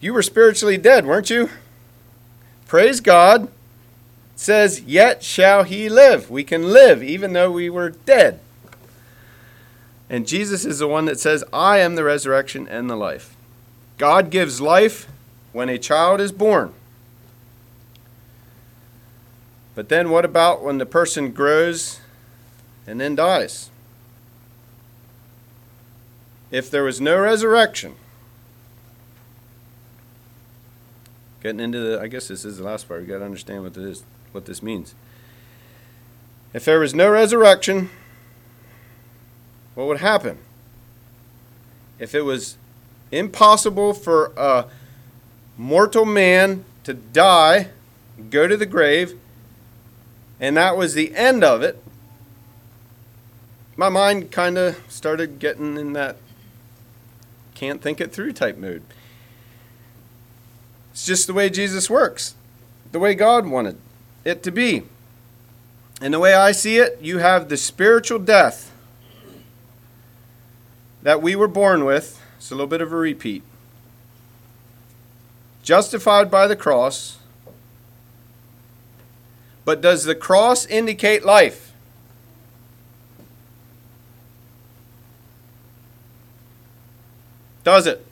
You 0.01 0.13
were 0.13 0.23
spiritually 0.23 0.77
dead, 0.77 1.05
weren't 1.05 1.31
you? 1.31 1.51
Praise 2.67 3.01
God. 3.01 3.45
It 3.45 3.51
says, 4.37 4.83
Yet 4.83 5.23
shall 5.23 5.65
he 5.65 5.89
live. 5.89 6.31
We 6.31 6.45
can 6.45 6.73
live 6.73 7.03
even 7.03 7.33
though 7.33 7.51
we 7.51 7.71
were 7.71 7.91
dead. 7.91 8.41
And 10.09 10.27
Jesus 10.27 10.65
is 10.65 10.79
the 10.79 10.87
one 10.87 11.07
that 11.07 11.19
says, 11.19 11.43
I 11.53 11.79
am 11.79 11.97
the 11.97 12.05
resurrection 12.05 12.69
and 12.69 12.89
the 12.89 12.97
life. 12.97 13.35
God 13.99 14.31
gives 14.31 14.61
life 14.61 15.09
when 15.53 15.69
a 15.69 15.79
child 15.79 16.21
is 16.21 16.31
born. 16.31 16.73
But 19.77 19.91
then 19.91 20.09
what 20.09 20.25
about 20.25 20.65
when 20.65 20.79
the 20.79 20.87
person 20.87 21.33
grows 21.33 22.01
and 22.87 22.99
then 22.99 23.15
dies? 23.15 23.71
If 26.51 26.71
there 26.71 26.83
was 26.83 26.99
no 26.99 27.19
resurrection, 27.19 27.95
getting 31.43 31.61
into 31.61 31.79
the 31.79 32.01
I 32.01 32.07
guess 32.07 32.27
this 32.29 32.45
is 32.45 32.57
the 32.57 32.65
last 32.65 32.89
part. 32.89 33.03
We 33.03 33.07
got 33.07 33.19
to 33.19 33.27
understand 33.27 33.65
what 33.65 33.75
this 33.75 34.03
what 34.33 34.47
this 34.47 34.63
means. 34.63 34.95
If 36.55 36.65
there 36.65 36.81
was 36.81 36.95
no 36.95 37.11
resurrection, 37.11 37.91
what 39.75 39.87
would 39.89 39.99
happen? 39.99 40.39
If 41.99 42.15
it 42.15 42.23
was 42.23 42.57
impossible 43.13 43.93
for 43.93 44.33
a 44.39 44.69
mortal 45.59 46.07
man 46.07 46.65
to 46.85 46.95
die, 46.95 47.69
go 48.31 48.49
to 48.49 48.57
the 48.57 48.65
grave, 48.65 49.19
and 50.41 50.57
that 50.57 50.77
was 50.77 50.95
the 50.95 51.15
end 51.15 51.43
of 51.43 51.63
it, 51.63 51.83
my 53.77 53.89
mind 53.89 54.31
kind 54.31 54.57
of 54.57 54.81
started 54.89 55.39
getting 55.39 55.77
in 55.77 55.93
that 55.93 56.17
can't 57.55 57.81
think 57.81 58.01
it 58.01 58.13
through 58.13 58.33
type 58.33 58.59
mood. 58.59 58.83
It's 60.93 61.07
just 61.07 61.27
the 61.27 61.35
way 61.35 61.51
Jesus 61.51 61.91
works, 61.91 62.35
the 62.93 62.99
way 62.99 63.15
God 63.15 63.47
wanted 63.47 63.79
it 64.25 64.43
to 64.45 64.51
be. 64.51 64.85
And 66.01 66.13
the 66.13 66.19
way 66.19 66.35
I 66.35 66.53
see 66.53 66.77
it, 66.77 66.99
you 67.01 67.19
have 67.19 67.49
the 67.49 67.57
spiritual 67.57 68.19
death 68.19 68.73
that 71.03 71.23
we 71.23 71.35
were 71.37 71.49
born 71.49 71.85
with. 71.85 72.21
It's 72.37 72.51
a 72.51 72.55
little 72.55 72.67
bit 72.67 72.83
of 72.83 72.93
a 72.93 72.97
repeat. 72.97 73.43
Justified 75.63 76.31
by 76.31 76.47
the 76.47 76.57
cross 76.57 77.19
but 79.67 79.81
does 79.81 80.05
the 80.05 80.15
cross 80.15 80.65
indicate 80.65 81.25
life? 81.25 81.73
Does 87.65 87.89
it? 87.89 88.07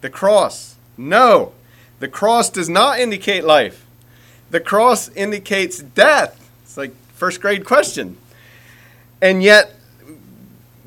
The 0.00 0.08
cross. 0.08 0.76
No. 0.96 1.52
The 1.98 2.06
cross 2.06 2.50
does 2.50 2.68
not 2.68 3.00
indicate 3.00 3.42
life. 3.42 3.84
The 4.50 4.60
cross 4.60 5.08
indicates 5.08 5.80
death. 5.80 6.48
It's 6.62 6.76
like 6.76 6.94
first 7.14 7.40
grade 7.40 7.64
question. 7.64 8.16
And 9.20 9.42
yet 9.42 9.74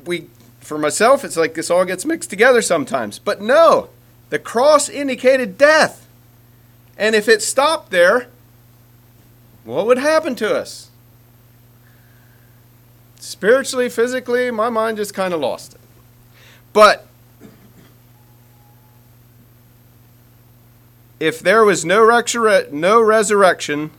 we 0.06 0.28
for 0.60 0.78
myself 0.78 1.24
it's 1.24 1.36
like 1.36 1.52
this 1.52 1.70
all 1.70 1.84
gets 1.84 2.06
mixed 2.06 2.30
together 2.30 2.62
sometimes. 2.62 3.18
But 3.18 3.42
no. 3.42 3.90
The 4.30 4.38
cross 4.38 4.88
indicated 4.88 5.58
death. 5.58 6.08
And 7.02 7.16
if 7.16 7.28
it 7.28 7.42
stopped 7.42 7.90
there, 7.90 8.28
what 9.64 9.86
would 9.86 9.98
happen 9.98 10.36
to 10.36 10.54
us? 10.54 10.88
Spiritually, 13.16 13.88
physically, 13.88 14.52
my 14.52 14.68
mind 14.68 14.98
just 14.98 15.12
kind 15.12 15.34
of 15.34 15.40
lost 15.40 15.74
it. 15.74 15.80
But 16.72 17.08
if 21.18 21.40
there 21.40 21.64
was 21.64 21.84
no, 21.84 22.22
no 22.70 23.02
resurrection, 23.02 23.90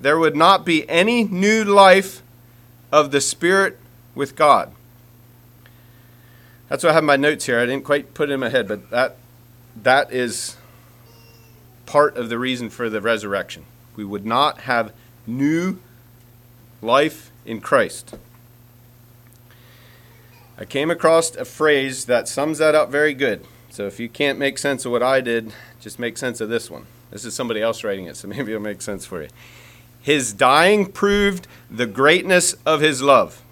there 0.00 0.18
would 0.18 0.34
not 0.34 0.64
be 0.64 0.88
any 0.90 1.22
new 1.22 1.62
life 1.62 2.24
of 2.90 3.12
the 3.12 3.20
Spirit 3.20 3.78
with 4.16 4.34
God. 4.34 4.72
That's 6.68 6.82
why 6.82 6.90
I 6.90 6.94
have 6.94 7.04
my 7.04 7.14
notes 7.14 7.46
here. 7.46 7.60
I 7.60 7.66
didn't 7.66 7.84
quite 7.84 8.14
put 8.14 8.30
it 8.30 8.32
in 8.32 8.40
my 8.40 8.48
head, 8.48 8.66
but 8.66 8.90
that 8.90 9.16
that 9.80 10.12
is 10.12 10.56
part 11.86 12.16
of 12.16 12.28
the 12.28 12.38
reason 12.38 12.68
for 12.68 12.90
the 12.90 13.00
resurrection. 13.00 13.64
We 13.94 14.04
would 14.04 14.26
not 14.26 14.62
have 14.62 14.92
new 15.26 15.78
life 16.82 17.30
in 17.44 17.60
Christ. 17.60 18.16
I 20.58 20.64
came 20.64 20.90
across 20.90 21.34
a 21.36 21.44
phrase 21.44 22.06
that 22.06 22.28
sums 22.28 22.58
that 22.58 22.74
up 22.74 22.90
very 22.90 23.14
good. 23.14 23.44
So 23.70 23.86
if 23.86 24.00
you 24.00 24.08
can't 24.08 24.38
make 24.38 24.58
sense 24.58 24.84
of 24.84 24.92
what 24.92 25.02
I 25.02 25.20
did, 25.20 25.52
just 25.80 25.98
make 25.98 26.16
sense 26.16 26.40
of 26.40 26.48
this 26.48 26.70
one. 26.70 26.86
This 27.10 27.24
is 27.24 27.34
somebody 27.34 27.60
else 27.60 27.84
writing 27.84 28.06
it, 28.06 28.16
so 28.16 28.28
maybe 28.28 28.52
it'll 28.52 28.62
make 28.62 28.82
sense 28.82 29.04
for 29.04 29.22
you. 29.22 29.28
His 30.00 30.32
dying 30.32 30.86
proved 30.86 31.48
the 31.70 31.86
greatness 31.86 32.54
of 32.64 32.80
his 32.80 33.02
love. 33.02 33.42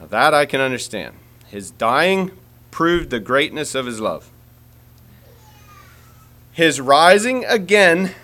Now 0.00 0.06
that 0.06 0.34
I 0.34 0.44
can 0.44 0.60
understand. 0.60 1.14
His 1.46 1.70
dying 1.70 2.32
proved 2.70 3.10
the 3.10 3.20
greatness 3.20 3.74
of 3.74 3.86
his 3.86 4.00
love. 4.00 4.31
His 6.52 6.80
rising 6.80 7.44
again 7.46 8.14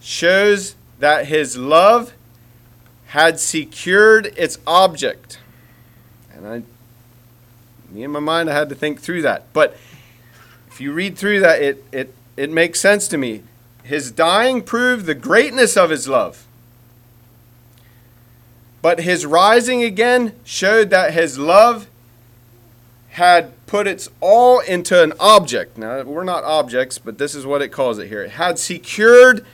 shows 0.00 0.76
that 0.98 1.26
his 1.26 1.56
love 1.56 2.12
had 3.06 3.40
secured 3.40 4.26
its 4.36 4.58
object. 4.66 5.40
And 6.32 6.46
I, 6.46 6.62
me 7.90 8.04
in 8.04 8.10
my 8.10 8.20
mind, 8.20 8.48
I 8.48 8.52
had 8.52 8.68
to 8.68 8.74
think 8.74 9.00
through 9.00 9.22
that. 9.22 9.52
But 9.52 9.76
if 10.68 10.80
you 10.80 10.92
read 10.92 11.18
through 11.18 11.40
that, 11.40 11.60
it, 11.60 11.84
it, 11.90 12.14
it 12.36 12.50
makes 12.50 12.80
sense 12.80 13.08
to 13.08 13.18
me. 13.18 13.42
His 13.82 14.12
dying 14.12 14.62
proved 14.62 15.06
the 15.06 15.14
greatness 15.14 15.76
of 15.76 15.90
his 15.90 16.06
love. 16.06 16.46
But 18.82 19.00
his 19.00 19.26
rising 19.26 19.82
again 19.82 20.34
showed 20.44 20.90
that 20.90 21.12
his 21.12 21.38
love 21.38 21.88
had 23.20 23.52
put 23.66 23.86
its 23.86 24.08
all 24.22 24.60
into 24.60 25.02
an 25.02 25.12
object. 25.20 25.76
Now, 25.76 26.02
we're 26.04 26.24
not 26.24 26.42
objects, 26.42 26.96
but 26.96 27.18
this 27.18 27.34
is 27.34 27.44
what 27.44 27.60
it 27.60 27.68
calls 27.68 27.98
it 27.98 28.08
here. 28.08 28.22
It 28.22 28.30
had 28.30 28.58
secured 28.58 29.44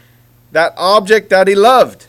that 0.52 0.72
object 0.76 1.30
that 1.30 1.48
he 1.48 1.56
loved. 1.56 2.06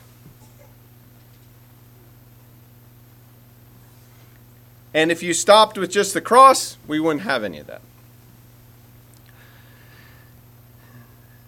And 4.94 5.12
if 5.12 5.24
you 5.24 5.34
stopped 5.34 5.80
with 5.80 5.90
just 5.90 6.14
the 6.14 6.22
cross, 6.22 6.78
we 6.88 7.00
wouldn't 7.00 7.24
have 7.24 7.44
any 7.44 7.58
of 7.58 7.66
that. 7.66 7.82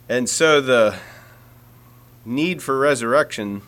And 0.09 0.27
so 0.27 0.59
the 0.59 0.97
need 2.25 2.63
for 2.63 2.79
resurrection, 2.79 3.61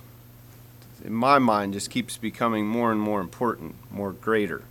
in 1.06 1.14
my 1.14 1.38
mind, 1.38 1.74
just 1.74 1.92
keeps 1.92 2.18
becoming 2.18 2.66
more 2.66 2.92
and 2.92 3.00
more 3.00 3.22
important, 3.22 3.76
more 3.92 4.12
greater. 4.12 4.64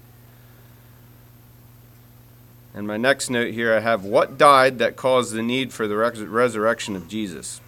And 2.74 2.86
my 2.86 2.96
next 2.96 3.30
note 3.30 3.52
here 3.52 3.74
I 3.74 3.80
have 3.80 4.04
what 4.04 4.38
died 4.38 4.78
that 4.78 4.96
caused 4.96 5.34
the 5.34 5.42
need 5.42 5.72
for 5.72 5.88
the 5.88 5.96
resurrection 5.96 6.94
of 6.94 7.08
Jesus? 7.08 7.60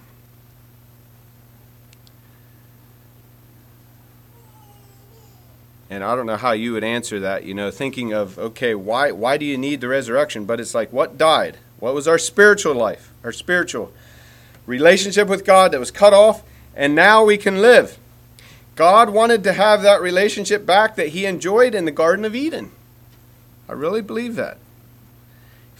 And 5.89 6.03
I 6.03 6.15
don't 6.15 6.25
know 6.25 6.37
how 6.37 6.53
you 6.53 6.73
would 6.73 6.83
answer 6.83 7.19
that, 7.19 7.43
you 7.43 7.53
know, 7.53 7.69
thinking 7.69 8.13
of, 8.13 8.39
okay, 8.39 8.73
why, 8.73 9.11
why 9.11 9.37
do 9.37 9.45
you 9.45 9.57
need 9.57 9.79
the 9.79 9.87
resurrection? 9.87 10.45
But 10.45 10.59
it's 10.59 10.73
like, 10.73 10.91
what 10.91 11.19
died? 11.19 11.57
What 11.79 11.93
was 11.93 12.07
our 12.07 12.17
spiritual 12.17 12.73
life, 12.73 13.11
our 13.23 13.31
spiritual 13.31 13.91
relationship 14.65 15.27
with 15.27 15.45
God 15.45 15.71
that 15.71 15.79
was 15.79 15.91
cut 15.91 16.13
off, 16.13 16.41
and 16.75 16.95
now 16.95 17.23
we 17.23 17.37
can 17.37 17.61
live? 17.61 17.99
God 18.75 19.11
wanted 19.11 19.43
to 19.43 19.53
have 19.53 19.83
that 19.83 20.01
relationship 20.01 20.65
back 20.65 20.95
that 20.95 21.09
he 21.09 21.27
enjoyed 21.27 21.75
in 21.75 21.85
the 21.85 21.91
Garden 21.91 22.25
of 22.25 22.33
Eden. 22.33 22.71
I 23.69 23.73
really 23.73 24.01
believe 24.01 24.35
that. 24.35 24.57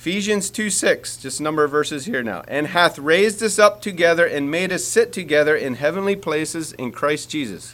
Ephesians 0.03 0.49
2 0.49 0.69
6, 0.69 1.15
just 1.15 1.39
a 1.39 1.43
number 1.43 1.63
of 1.63 1.71
verses 1.71 2.03
here 2.03 2.21
now. 2.21 2.43
And 2.49 2.67
hath 2.67 2.99
raised 2.99 3.41
us 3.41 3.57
up 3.57 3.81
together 3.81 4.25
and 4.25 4.51
made 4.51 4.73
us 4.73 4.83
sit 4.83 5.13
together 5.13 5.55
in 5.55 5.75
heavenly 5.75 6.17
places 6.17 6.73
in 6.73 6.91
Christ 6.91 7.29
Jesus 7.29 7.73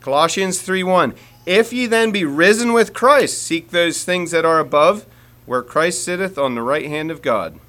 Colossians 0.00 0.60
3:1 0.60 1.14
If 1.46 1.72
ye 1.72 1.86
then 1.86 2.10
be 2.10 2.24
risen 2.24 2.72
with 2.72 2.92
Christ 2.92 3.40
seek 3.40 3.70
those 3.70 4.02
things 4.02 4.32
that 4.32 4.44
are 4.44 4.58
above 4.58 5.06
where 5.46 5.62
Christ 5.62 6.02
sitteth 6.02 6.36
on 6.36 6.56
the 6.56 6.62
right 6.62 6.86
hand 6.86 7.12
of 7.12 7.22
God. 7.22 7.60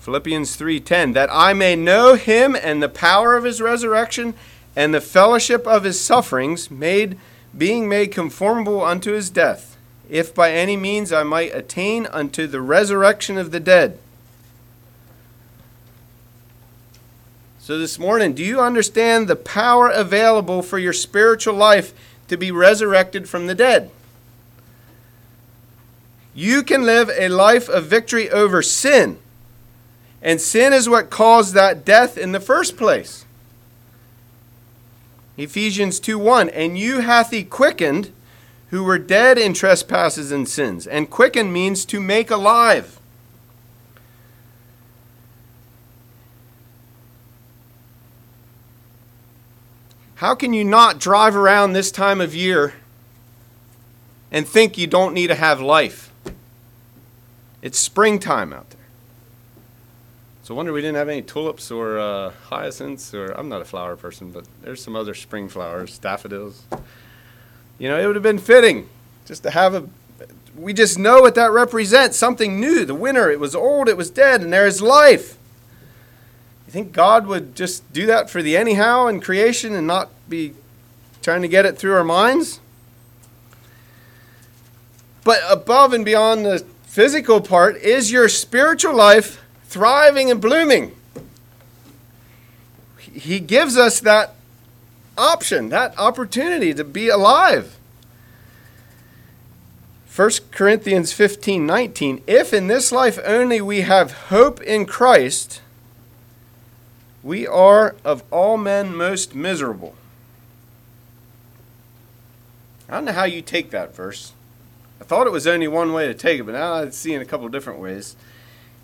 Philippians 0.00 0.56
3:10 0.56 1.14
That 1.14 1.30
I 1.32 1.54
may 1.54 1.76
know 1.76 2.12
him 2.12 2.54
and 2.54 2.82
the 2.82 2.90
power 2.90 3.36
of 3.36 3.44
his 3.44 3.62
resurrection 3.62 4.34
and 4.76 4.92
the 4.92 5.00
fellowship 5.00 5.66
of 5.66 5.84
his 5.84 5.98
sufferings 5.98 6.70
made 6.70 7.16
being 7.56 7.88
made 7.88 8.12
conformable 8.12 8.84
unto 8.84 9.12
his 9.12 9.30
death 9.30 9.69
if 10.10 10.34
by 10.34 10.52
any 10.52 10.76
means 10.76 11.12
I 11.12 11.22
might 11.22 11.54
attain 11.54 12.06
unto 12.06 12.46
the 12.46 12.60
resurrection 12.60 13.38
of 13.38 13.50
the 13.50 13.60
dead. 13.60 13.98
So, 17.58 17.78
this 17.78 17.98
morning, 17.98 18.32
do 18.32 18.42
you 18.42 18.60
understand 18.60 19.28
the 19.28 19.36
power 19.36 19.88
available 19.88 20.62
for 20.62 20.78
your 20.78 20.92
spiritual 20.92 21.54
life 21.54 21.94
to 22.26 22.36
be 22.36 22.50
resurrected 22.50 23.28
from 23.28 23.46
the 23.46 23.54
dead? 23.54 23.90
You 26.34 26.62
can 26.62 26.82
live 26.82 27.10
a 27.16 27.28
life 27.28 27.68
of 27.68 27.86
victory 27.86 28.28
over 28.30 28.62
sin. 28.62 29.18
And 30.22 30.40
sin 30.40 30.72
is 30.72 30.88
what 30.88 31.10
caused 31.10 31.54
that 31.54 31.84
death 31.84 32.18
in 32.18 32.32
the 32.32 32.40
first 32.40 32.76
place. 32.76 33.24
Ephesians 35.36 36.00
2 36.00 36.18
1 36.18 36.48
And 36.50 36.78
you 36.78 37.00
hath 37.00 37.30
he 37.30 37.44
quickened 37.44 38.12
who 38.70 38.84
were 38.84 38.98
dead 38.98 39.36
in 39.36 39.52
trespasses 39.52 40.30
and 40.30 40.48
sins. 40.48 40.86
And 40.86 41.10
quicken 41.10 41.52
means 41.52 41.84
to 41.86 42.00
make 42.00 42.30
alive. 42.30 43.00
How 50.16 50.34
can 50.34 50.52
you 50.52 50.64
not 50.64 51.00
drive 51.00 51.34
around 51.34 51.72
this 51.72 51.90
time 51.90 52.20
of 52.20 52.34
year 52.34 52.74
and 54.30 54.46
think 54.46 54.78
you 54.78 54.86
don't 54.86 55.14
need 55.14 55.28
to 55.28 55.34
have 55.34 55.60
life? 55.60 56.12
It's 57.62 57.78
springtime 57.78 58.52
out 58.52 58.70
there. 58.70 58.78
So 60.42 60.54
wonder 60.54 60.72
we 60.72 60.80
didn't 60.80 60.96
have 60.96 61.08
any 61.08 61.22
tulips 61.22 61.70
or 61.70 61.98
uh, 61.98 62.32
hyacinths 62.48 63.14
or 63.14 63.32
I'm 63.32 63.48
not 63.48 63.62
a 63.62 63.64
flower 63.64 63.96
person, 63.96 64.30
but 64.30 64.46
there's 64.62 64.82
some 64.82 64.94
other 64.94 65.14
spring 65.14 65.48
flowers, 65.48 65.98
daffodils. 65.98 66.64
You 67.80 67.88
know, 67.88 67.98
it 67.98 68.06
would 68.06 68.14
have 68.14 68.22
been 68.22 68.38
fitting 68.38 68.88
just 69.24 69.42
to 69.42 69.50
have 69.50 69.74
a 69.74 69.88
we 70.56 70.74
just 70.74 70.98
know 70.98 71.22
what 71.22 71.34
that 71.36 71.50
represents, 71.52 72.18
something 72.18 72.60
new. 72.60 72.84
The 72.84 72.94
winter, 72.94 73.30
it 73.30 73.40
was 73.40 73.54
old, 73.54 73.88
it 73.88 73.96
was 73.96 74.10
dead, 74.10 74.42
and 74.42 74.52
there 74.52 74.66
is 74.66 74.82
life. 74.82 75.38
You 76.66 76.72
think 76.72 76.92
God 76.92 77.26
would 77.26 77.56
just 77.56 77.90
do 77.92 78.04
that 78.06 78.28
for 78.28 78.42
the 78.42 78.56
anyhow 78.56 79.06
in 79.06 79.20
creation 79.20 79.74
and 79.74 79.86
not 79.86 80.10
be 80.28 80.52
trying 81.22 81.40
to 81.42 81.48
get 81.48 81.64
it 81.64 81.78
through 81.78 81.94
our 81.94 82.04
minds? 82.04 82.60
But 85.24 85.40
above 85.48 85.94
and 85.94 86.04
beyond 86.04 86.44
the 86.44 86.64
physical 86.82 87.40
part, 87.40 87.76
is 87.76 88.12
your 88.12 88.28
spiritual 88.28 88.94
life 88.94 89.42
thriving 89.64 90.30
and 90.30 90.40
blooming? 90.40 90.94
He 92.98 93.40
gives 93.40 93.76
us 93.76 94.00
that 94.00 94.34
option, 95.20 95.68
that 95.68 95.96
opportunity 95.98 96.74
to 96.74 96.84
be 96.84 97.08
alive. 97.08 97.78
1 100.14 100.30
Corinthians 100.50 101.12
15 101.12 101.64
19. 101.64 102.22
If 102.26 102.52
in 102.52 102.66
this 102.66 102.90
life 102.90 103.18
only 103.24 103.60
we 103.60 103.82
have 103.82 104.12
hope 104.28 104.60
in 104.60 104.84
Christ, 104.84 105.60
we 107.22 107.46
are 107.46 107.94
of 108.04 108.24
all 108.30 108.56
men 108.56 108.96
most 108.96 109.34
miserable. 109.34 109.94
I 112.88 112.94
don't 112.94 113.04
know 113.04 113.12
how 113.12 113.24
you 113.24 113.40
take 113.40 113.70
that 113.70 113.94
verse. 113.94 114.32
I 115.00 115.04
thought 115.04 115.26
it 115.26 115.32
was 115.32 115.46
only 115.46 115.68
one 115.68 115.92
way 115.92 116.08
to 116.08 116.14
take 116.14 116.40
it, 116.40 116.42
but 116.44 116.52
now 116.52 116.74
I 116.74 116.90
see 116.90 117.14
in 117.14 117.22
a 117.22 117.24
couple 117.24 117.48
different 117.48 117.78
ways. 117.78 118.16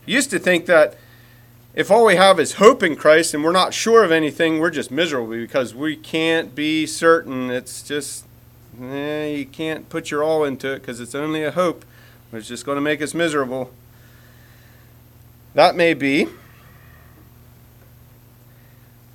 Used 0.06 0.30
to 0.30 0.38
think 0.38 0.66
that 0.66 0.96
if 1.76 1.90
all 1.90 2.04
we 2.04 2.16
have 2.16 2.40
is 2.40 2.54
hope 2.54 2.82
in 2.82 2.96
Christ 2.96 3.34
and 3.34 3.44
we're 3.44 3.52
not 3.52 3.72
sure 3.72 4.02
of 4.02 4.10
anything, 4.10 4.58
we're 4.58 4.70
just 4.70 4.90
miserable 4.90 5.28
because 5.28 5.74
we 5.74 5.94
can't 5.94 6.54
be 6.54 6.86
certain. 6.86 7.50
It's 7.50 7.82
just, 7.82 8.24
eh, 8.82 9.26
you 9.26 9.46
can't 9.46 9.88
put 9.88 10.10
your 10.10 10.24
all 10.24 10.42
into 10.42 10.72
it 10.72 10.80
because 10.80 10.98
it's 10.98 11.14
only 11.14 11.44
a 11.44 11.52
hope. 11.52 11.84
It's 12.32 12.48
just 12.48 12.66
going 12.66 12.76
to 12.76 12.82
make 12.82 13.00
us 13.00 13.14
miserable. 13.14 13.70
That 15.54 15.76
may 15.76 15.94
be 15.94 16.26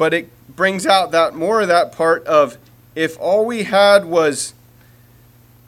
but 0.02 0.16
it 0.16 0.32
brings 0.56 0.88
out 0.88 1.12
that 1.12 1.36
more 1.36 1.62
of 1.62 1.68
that 1.68 1.92
part 1.92 2.26
of 2.26 2.58
if 2.96 3.16
all 3.20 3.46
we 3.46 3.66
had 3.66 4.04
was 4.04 4.56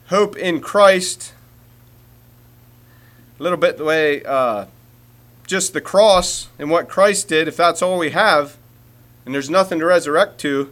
hope 0.07 0.35
in 0.35 0.59
Christ, 0.59 1.33
a 3.39 3.43
little 3.43 3.59
bit 3.59 3.77
the 3.77 3.83
way 3.83 4.23
uh, 4.23 4.65
just 5.45 5.73
the 5.73 5.81
cross 5.81 6.47
and 6.57 6.69
what 6.69 6.89
Christ 6.89 7.27
did, 7.27 7.47
if 7.47 7.57
that's 7.57 7.81
all 7.81 7.99
we 7.99 8.11
have, 8.11 8.57
and 9.25 9.33
there's 9.33 9.49
nothing 9.49 9.79
to 9.79 9.85
resurrect 9.85 10.39
to, 10.39 10.71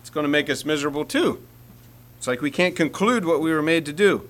it's 0.00 0.10
going 0.10 0.24
to 0.24 0.28
make 0.28 0.48
us 0.50 0.64
miserable 0.64 1.04
too. 1.04 1.42
It's 2.18 2.26
like 2.26 2.40
we 2.40 2.50
can't 2.50 2.76
conclude 2.76 3.24
what 3.24 3.40
we 3.40 3.52
were 3.52 3.62
made 3.62 3.84
to 3.86 3.92
do. 3.92 4.28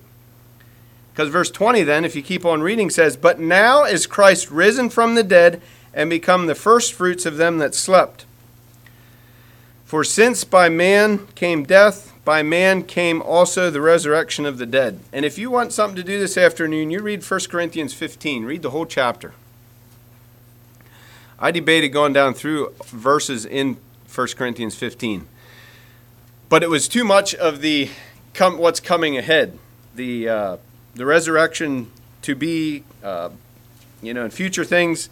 Because 1.13 1.29
verse 1.29 1.49
20, 1.49 1.81
then, 1.83 2.05
if 2.05 2.15
you 2.15 2.21
keep 2.21 2.45
on 2.45 2.61
reading, 2.61 2.91
says, 2.91 3.17
But 3.17 3.39
now 3.39 3.85
is 3.85 4.05
Christ 4.05 4.51
risen 4.51 4.89
from 4.89 5.15
the 5.15 5.23
dead 5.23 5.61
and 5.93 6.09
become 6.11 6.45
the 6.45 6.53
firstfruits 6.53 7.25
of 7.25 7.37
them 7.37 7.57
that 7.57 7.73
slept. 7.73 8.25
For 9.83 10.03
since 10.03 10.43
by 10.43 10.69
man 10.69 11.27
came 11.33 11.63
death, 11.63 12.13
by 12.27 12.43
man 12.43 12.83
came 12.83 13.21
also 13.21 13.71
the 13.71 13.79
resurrection 13.79 14.45
of 14.45 14.57
the 14.57 14.65
dead. 14.65 14.99
And 15.13 15.23
if 15.23 15.37
you 15.37 15.49
want 15.49 15.71
something 15.71 15.95
to 15.95 16.03
do 16.03 16.19
this 16.19 16.37
afternoon, 16.37 16.91
you 16.91 17.01
read 17.01 17.23
1 17.23 17.39
Corinthians 17.49 17.93
15, 17.93 18.43
read 18.43 18.63
the 18.63 18.71
whole 18.71 18.85
chapter. 18.85 19.31
I 21.39 21.51
debated 21.51 21.87
going 21.87 22.11
down 22.11 22.33
through 22.33 22.73
verses 22.83 23.45
in 23.45 23.77
1 24.13 24.27
Corinthians 24.35 24.75
15. 24.75 25.25
But 26.49 26.63
it 26.63 26.69
was 26.69 26.89
too 26.89 27.05
much 27.05 27.33
of 27.33 27.61
the 27.61 27.89
what's 28.37 28.81
coming 28.81 29.17
ahead. 29.17 29.57
The, 29.95 30.27
uh, 30.27 30.57
the 30.95 31.05
resurrection 31.05 31.89
to 32.23 32.35
be, 32.35 32.83
uh, 33.01 33.29
you 34.01 34.13
know, 34.13 34.25
in 34.25 34.31
future 34.31 34.65
things 34.65 35.07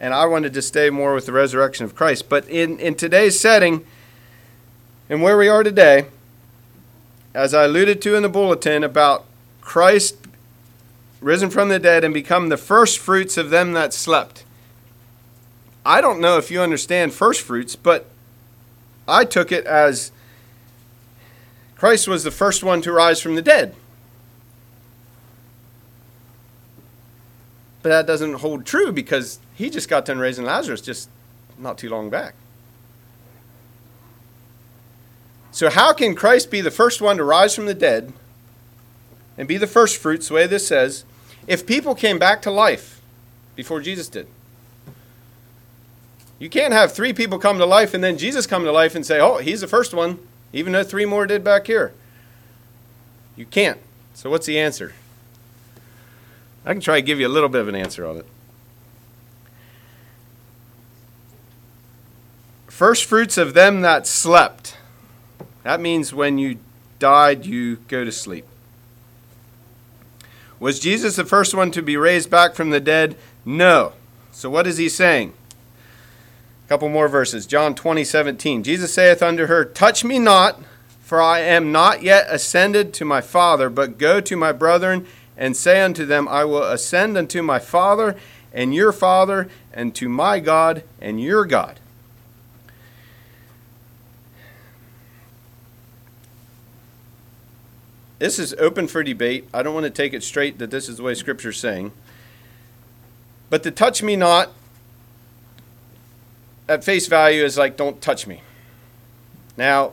and 0.00 0.12
I 0.12 0.24
wanted 0.24 0.52
to 0.54 0.62
stay 0.62 0.90
more 0.90 1.14
with 1.14 1.26
the 1.26 1.32
resurrection 1.32 1.84
of 1.84 1.94
Christ. 1.94 2.28
But 2.28 2.48
in, 2.48 2.80
in 2.80 2.96
today's 2.96 3.38
setting, 3.38 3.86
and 5.08 5.22
where 5.22 5.38
we 5.38 5.46
are 5.46 5.62
today, 5.62 6.06
as 7.34 7.54
I 7.54 7.64
alluded 7.64 8.02
to 8.02 8.14
in 8.14 8.22
the 8.22 8.28
bulletin 8.28 8.82
about 8.82 9.24
Christ 9.60 10.16
risen 11.20 11.50
from 11.50 11.68
the 11.68 11.78
dead 11.78 12.02
and 12.02 12.14
become 12.14 12.48
the 12.48 12.56
first 12.56 12.98
fruits 12.98 13.36
of 13.36 13.50
them 13.50 13.72
that 13.72 13.92
slept. 13.92 14.44
I 15.84 16.00
don't 16.00 16.20
know 16.20 16.38
if 16.38 16.50
you 16.50 16.60
understand 16.60 17.12
first 17.12 17.40
fruits, 17.40 17.76
but 17.76 18.06
I 19.06 19.24
took 19.24 19.52
it 19.52 19.64
as 19.66 20.12
Christ 21.76 22.08
was 22.08 22.24
the 22.24 22.30
first 22.30 22.62
one 22.62 22.82
to 22.82 22.92
rise 22.92 23.20
from 23.20 23.34
the 23.34 23.42
dead. 23.42 23.74
But 27.82 27.88
that 27.88 28.06
doesn't 28.06 28.34
hold 28.34 28.66
true 28.66 28.92
because 28.92 29.38
he 29.54 29.70
just 29.70 29.88
got 29.88 30.04
done 30.04 30.18
raising 30.18 30.44
Lazarus 30.44 30.82
just 30.82 31.08
not 31.58 31.78
too 31.78 31.88
long 31.88 32.10
back. 32.10 32.34
So, 35.60 35.68
how 35.68 35.92
can 35.92 36.14
Christ 36.14 36.50
be 36.50 36.62
the 36.62 36.70
first 36.70 37.02
one 37.02 37.18
to 37.18 37.22
rise 37.22 37.54
from 37.54 37.66
the 37.66 37.74
dead 37.74 38.14
and 39.36 39.46
be 39.46 39.58
the 39.58 39.66
first 39.66 39.98
fruits, 39.98 40.28
the 40.28 40.32
way 40.32 40.46
this 40.46 40.66
says, 40.66 41.04
if 41.46 41.66
people 41.66 41.94
came 41.94 42.18
back 42.18 42.40
to 42.40 42.50
life 42.50 43.02
before 43.56 43.82
Jesus 43.82 44.08
did? 44.08 44.26
You 46.38 46.48
can't 46.48 46.72
have 46.72 46.94
three 46.94 47.12
people 47.12 47.38
come 47.38 47.58
to 47.58 47.66
life 47.66 47.92
and 47.92 48.02
then 48.02 48.16
Jesus 48.16 48.46
come 48.46 48.64
to 48.64 48.72
life 48.72 48.94
and 48.94 49.04
say, 49.04 49.20
oh, 49.20 49.36
he's 49.36 49.60
the 49.60 49.66
first 49.68 49.92
one, 49.92 50.18
even 50.54 50.72
though 50.72 50.82
three 50.82 51.04
more 51.04 51.26
did 51.26 51.44
back 51.44 51.66
here. 51.66 51.92
You 53.36 53.44
can't. 53.44 53.80
So, 54.14 54.30
what's 54.30 54.46
the 54.46 54.58
answer? 54.58 54.94
I 56.64 56.72
can 56.72 56.80
try 56.80 56.94
to 56.94 57.02
give 57.02 57.20
you 57.20 57.26
a 57.26 57.28
little 57.28 57.50
bit 57.50 57.60
of 57.60 57.68
an 57.68 57.74
answer 57.74 58.06
on 58.06 58.16
it. 58.16 58.26
First 62.66 63.04
fruits 63.04 63.36
of 63.36 63.52
them 63.52 63.82
that 63.82 64.06
slept. 64.06 64.78
That 65.62 65.80
means 65.80 66.14
when 66.14 66.38
you 66.38 66.58
died, 66.98 67.46
you 67.46 67.76
go 67.88 68.04
to 68.04 68.12
sleep. 68.12 68.46
Was 70.60 70.78
Jesus 70.78 71.16
the 71.16 71.24
first 71.24 71.54
one 71.54 71.70
to 71.70 71.82
be 71.82 71.96
raised 71.96 72.30
back 72.30 72.54
from 72.54 72.70
the 72.70 72.80
dead? 72.80 73.16
No. 73.44 73.94
So 74.30 74.50
what 74.50 74.66
is 74.66 74.76
he 74.76 74.88
saying? 74.88 75.32
A 76.66 76.68
couple 76.68 76.88
more 76.88 77.08
verses. 77.08 77.46
John 77.46 77.74
20, 77.74 78.04
17. 78.04 78.62
Jesus 78.62 78.92
saith 78.92 79.22
unto 79.22 79.46
her, 79.46 79.64
Touch 79.64 80.04
me 80.04 80.18
not, 80.18 80.60
for 81.00 81.20
I 81.20 81.40
am 81.40 81.72
not 81.72 82.02
yet 82.02 82.26
ascended 82.28 82.92
to 82.94 83.04
my 83.06 83.22
Father, 83.22 83.70
but 83.70 83.98
go 83.98 84.20
to 84.20 84.36
my 84.36 84.52
brethren 84.52 85.06
and 85.36 85.56
say 85.56 85.80
unto 85.80 86.04
them, 86.04 86.28
I 86.28 86.44
will 86.44 86.62
ascend 86.62 87.16
unto 87.16 87.42
my 87.42 87.58
Father 87.58 88.14
and 88.52 88.74
your 88.74 88.92
Father, 88.92 89.48
and 89.72 89.94
to 89.94 90.08
my 90.08 90.40
God 90.40 90.82
and 91.00 91.20
your 91.20 91.46
God. 91.46 91.79
This 98.20 98.38
is 98.38 98.52
open 98.58 98.86
for 98.86 99.02
debate. 99.02 99.48
I 99.52 99.62
don't 99.62 99.72
want 99.72 99.84
to 99.84 99.90
take 99.90 100.12
it 100.12 100.22
straight 100.22 100.58
that 100.58 100.70
this 100.70 100.90
is 100.90 100.98
the 100.98 101.02
way 101.02 101.14
Scripture's 101.14 101.58
saying. 101.58 101.90
But 103.48 103.62
to 103.62 103.70
touch 103.70 104.02
me 104.02 104.14
not 104.14 104.50
at 106.68 106.84
face 106.84 107.06
value 107.06 107.42
is 107.42 107.56
like, 107.56 107.78
don't 107.78 107.98
touch 108.02 108.26
me. 108.26 108.42
Now, 109.56 109.92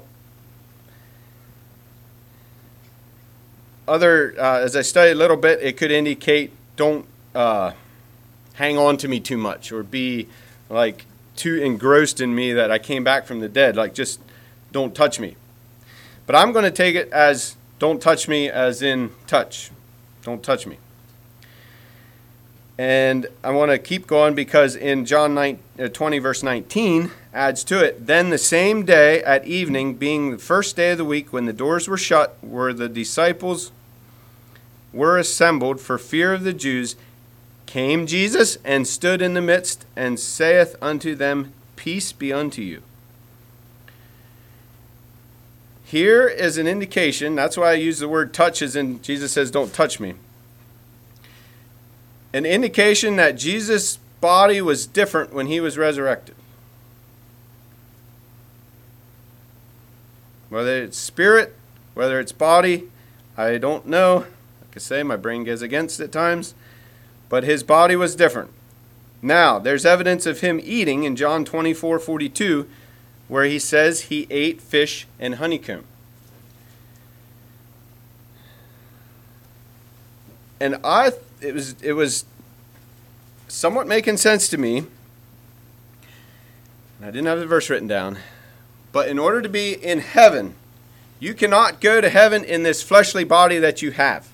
other 3.87 4.35
uh, 4.37 4.59
as 4.59 4.75
I 4.75 4.81
study 4.81 5.11
a 5.11 5.15
little 5.15 5.37
bit, 5.37 5.61
it 5.61 5.77
could 5.77 5.91
indicate 5.91 6.51
don't 6.75 7.05
uh, 7.33 7.71
hang 8.55 8.77
on 8.77 8.97
to 8.97 9.07
me 9.07 9.21
too 9.21 9.37
much 9.37 9.71
or 9.71 9.83
be 9.83 10.27
like 10.69 11.05
too 11.37 11.55
engrossed 11.55 12.19
in 12.19 12.35
me 12.35 12.51
that 12.51 12.71
I 12.71 12.77
came 12.77 13.05
back 13.05 13.25
from 13.25 13.39
the 13.39 13.47
dead. 13.47 13.77
Like 13.77 13.93
just 13.93 14.19
don't 14.73 14.93
touch 14.93 15.17
me. 15.17 15.37
But 16.25 16.35
I'm 16.35 16.51
going 16.51 16.65
to 16.65 16.71
take 16.71 16.95
it 16.95 17.09
as 17.13 17.55
don't 17.79 18.01
touch 18.01 18.27
me, 18.27 18.49
as 18.49 18.81
in 18.81 19.11
touch. 19.27 19.71
Don't 20.23 20.43
touch 20.43 20.65
me. 20.65 20.77
And 22.77 23.27
I 23.43 23.51
want 23.51 23.71
to 23.71 23.79
keep 23.79 24.05
going 24.05 24.35
because 24.35 24.75
in 24.75 25.05
John 25.05 25.33
9, 25.33 25.59
uh, 25.79 25.87
20, 25.87 26.19
verse 26.19 26.43
19, 26.43 27.11
adds 27.33 27.63
to 27.65 27.83
it 27.83 28.05
Then 28.05 28.29
the 28.29 28.37
same 28.37 28.85
day 28.85 29.23
at 29.23 29.45
evening, 29.45 29.95
being 29.95 30.31
the 30.31 30.37
first 30.37 30.75
day 30.75 30.91
of 30.91 30.97
the 30.97 31.05
week, 31.05 31.33
when 31.33 31.45
the 31.45 31.53
doors 31.53 31.87
were 31.87 31.97
shut, 31.97 32.37
where 32.41 32.73
the 32.73 32.89
disciples 32.89 33.71
were 34.93 35.17
assembled 35.17 35.79
for 35.81 35.97
fear 35.97 36.33
of 36.33 36.43
the 36.43 36.53
Jews, 36.53 36.95
came 37.65 38.07
Jesus 38.07 38.57
and 38.63 38.87
stood 38.87 39.21
in 39.21 39.33
the 39.33 39.41
midst 39.41 39.85
and 39.95 40.19
saith 40.19 40.75
unto 40.81 41.15
them, 41.15 41.53
Peace 41.75 42.11
be 42.11 42.31
unto 42.31 42.61
you. 42.61 42.81
Here 45.87 46.27
is 46.27 46.57
an 46.57 46.67
indication, 46.67 47.33
that's 47.33 47.55
why 47.55 47.69
I 47.69 47.75
use 47.75 47.99
the 47.99 48.09
word 48.09 48.33
touch, 48.33 48.61
as 48.61 48.75
in 48.75 49.01
Jesus 49.01 49.31
says, 49.31 49.49
Don't 49.49 49.73
touch 49.73 50.01
me. 50.01 50.15
An 52.33 52.45
indication 52.45 53.15
that 53.15 53.37
Jesus' 53.37 53.97
body 54.19 54.59
was 54.59 54.85
different 54.85 55.33
when 55.33 55.47
he 55.47 55.61
was 55.61 55.77
resurrected. 55.77 56.35
Whether 60.49 60.83
it's 60.83 60.97
spirit, 60.97 61.55
whether 61.93 62.19
it's 62.19 62.33
body, 62.33 62.89
I 63.37 63.57
don't 63.57 63.87
know. 63.87 64.25
Like 64.59 64.75
I 64.75 64.79
say, 64.79 65.03
my 65.03 65.15
brain 65.15 65.45
goes 65.45 65.61
against 65.61 66.01
at 66.01 66.11
times. 66.11 66.53
But 67.29 67.45
his 67.45 67.63
body 67.63 67.95
was 67.95 68.13
different. 68.13 68.51
Now, 69.21 69.57
there's 69.57 69.85
evidence 69.85 70.25
of 70.25 70.41
him 70.41 70.59
eating 70.61 71.05
in 71.05 71.15
John 71.15 71.45
24 71.45 71.97
42 71.97 72.67
where 73.27 73.45
he 73.45 73.59
says 73.59 74.03
he 74.03 74.27
ate 74.29 74.61
fish 74.61 75.07
and 75.19 75.35
honeycomb. 75.35 75.83
And 80.59 80.77
I 80.83 81.11
it 81.41 81.53
was 81.53 81.75
it 81.81 81.93
was 81.93 82.25
somewhat 83.47 83.87
making 83.87 84.17
sense 84.17 84.47
to 84.49 84.57
me. 84.57 84.85
I 87.01 87.05
didn't 87.07 87.27
have 87.27 87.39
the 87.39 87.45
verse 87.45 87.69
written 87.69 87.87
down. 87.87 88.17
But 88.91 89.07
in 89.07 89.19
order 89.19 89.41
to 89.41 89.49
be 89.49 89.73
in 89.73 89.99
heaven, 89.99 90.55
you 91.19 91.33
cannot 91.33 91.79
go 91.81 92.01
to 92.01 92.09
heaven 92.09 92.43
in 92.43 92.63
this 92.63 92.81
fleshly 92.81 93.23
body 93.23 93.59
that 93.59 93.81
you 93.81 93.91
have. 93.91 94.29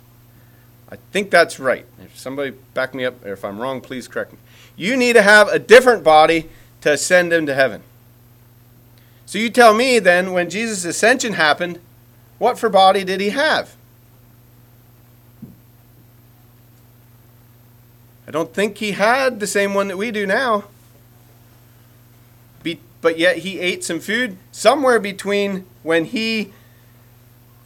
I 0.90 0.98
think 1.12 1.32
that's 1.32 1.60
right. 1.60 1.86
If 2.02 2.18
somebody 2.18 2.52
back 2.74 2.94
me 2.94 3.04
up, 3.04 3.26
or 3.26 3.34
if 3.34 3.44
I'm 3.44 3.60
wrong, 3.60 3.82
please 3.82 4.08
correct 4.08 4.32
me. 4.32 4.40
You 4.76 4.96
need 4.96 5.14
to 5.14 5.22
have 5.22 5.48
a 5.50 5.60
different 5.60 6.04
body 6.04 6.50
to 6.82 6.94
ascend 6.94 7.34
into 7.34 7.54
heaven. 7.54 7.82
So 9.26 9.40
you 9.40 9.50
tell 9.50 9.74
me 9.74 10.00
then, 10.00 10.32
when 10.34 10.50
Jesus' 10.50 10.86
ascension 10.86 11.34
happened, 11.34 11.80
what 12.40 12.60
for 12.60 12.70
body 12.70 13.04
did 13.04 13.22
he 13.22 13.30
have? 13.30 13.76
I 18.28 18.32
don't 18.32 18.54
think 18.54 18.78
he 18.78 18.92
had 18.92 19.40
the 19.40 19.48
same 19.48 19.74
one 19.74 19.88
that 19.88 19.98
we 19.98 20.12
do 20.12 20.26
now. 20.26 20.66
Be, 22.64 22.80
but 23.02 23.18
yet 23.18 23.40
he 23.40 23.60
ate 23.60 23.84
some 23.84 24.00
food 24.00 24.38
somewhere 24.52 25.00
between 25.00 25.66
when 25.84 26.06
he 26.06 26.54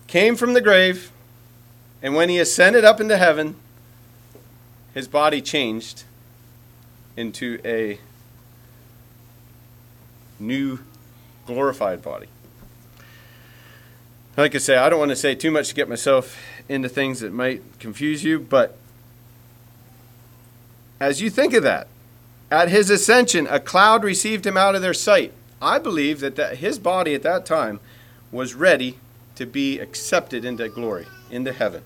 came 0.07 0.35
from 0.35 0.53
the 0.53 0.61
grave 0.61 1.11
and 2.01 2.15
when 2.15 2.29
he 2.29 2.39
ascended 2.39 2.83
up 2.83 2.99
into 2.99 3.17
heaven. 3.17 3.55
His 4.93 5.07
body 5.07 5.41
changed 5.41 6.03
into 7.15 7.59
a 7.63 7.99
new 10.39 10.79
glorified 11.47 12.03
body. 12.03 12.27
Like 14.35 14.53
I 14.53 14.59
say, 14.59 14.77
I 14.77 14.89
don't 14.89 14.99
want 14.99 15.09
to 15.09 15.15
say 15.15 15.33
too 15.33 15.49
much 15.49 15.69
to 15.69 15.75
get 15.75 15.89
myself 15.89 16.37
into 16.69 16.87
things 16.87 17.21
that 17.21 17.33
might 17.33 17.63
confuse 17.79 18.23
you, 18.23 18.39
but 18.39 18.77
as 20.99 21.21
you 21.21 21.31
think 21.31 21.53
of 21.53 21.63
that, 21.63 21.87
at 22.51 22.69
his 22.69 22.89
ascension, 22.89 23.47
a 23.47 23.59
cloud 23.59 24.03
received 24.03 24.45
him 24.45 24.55
out 24.55 24.75
of 24.75 24.81
their 24.81 24.93
sight. 24.93 25.33
I 25.61 25.79
believe 25.79 26.19
that, 26.19 26.35
that 26.35 26.57
his 26.57 26.77
body 26.77 27.15
at 27.15 27.23
that 27.23 27.45
time 27.45 27.79
was 28.31 28.53
ready 28.53 28.99
to 29.35 29.45
be 29.45 29.79
accepted 29.79 30.45
into 30.45 30.69
glory, 30.69 31.07
into 31.31 31.51
heaven. 31.51 31.83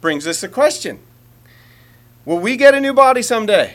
Brings 0.00 0.26
us 0.26 0.42
a 0.42 0.48
question 0.48 1.00
Will 2.24 2.38
we 2.38 2.56
get 2.56 2.74
a 2.74 2.80
new 2.80 2.94
body 2.94 3.22
someday? 3.22 3.74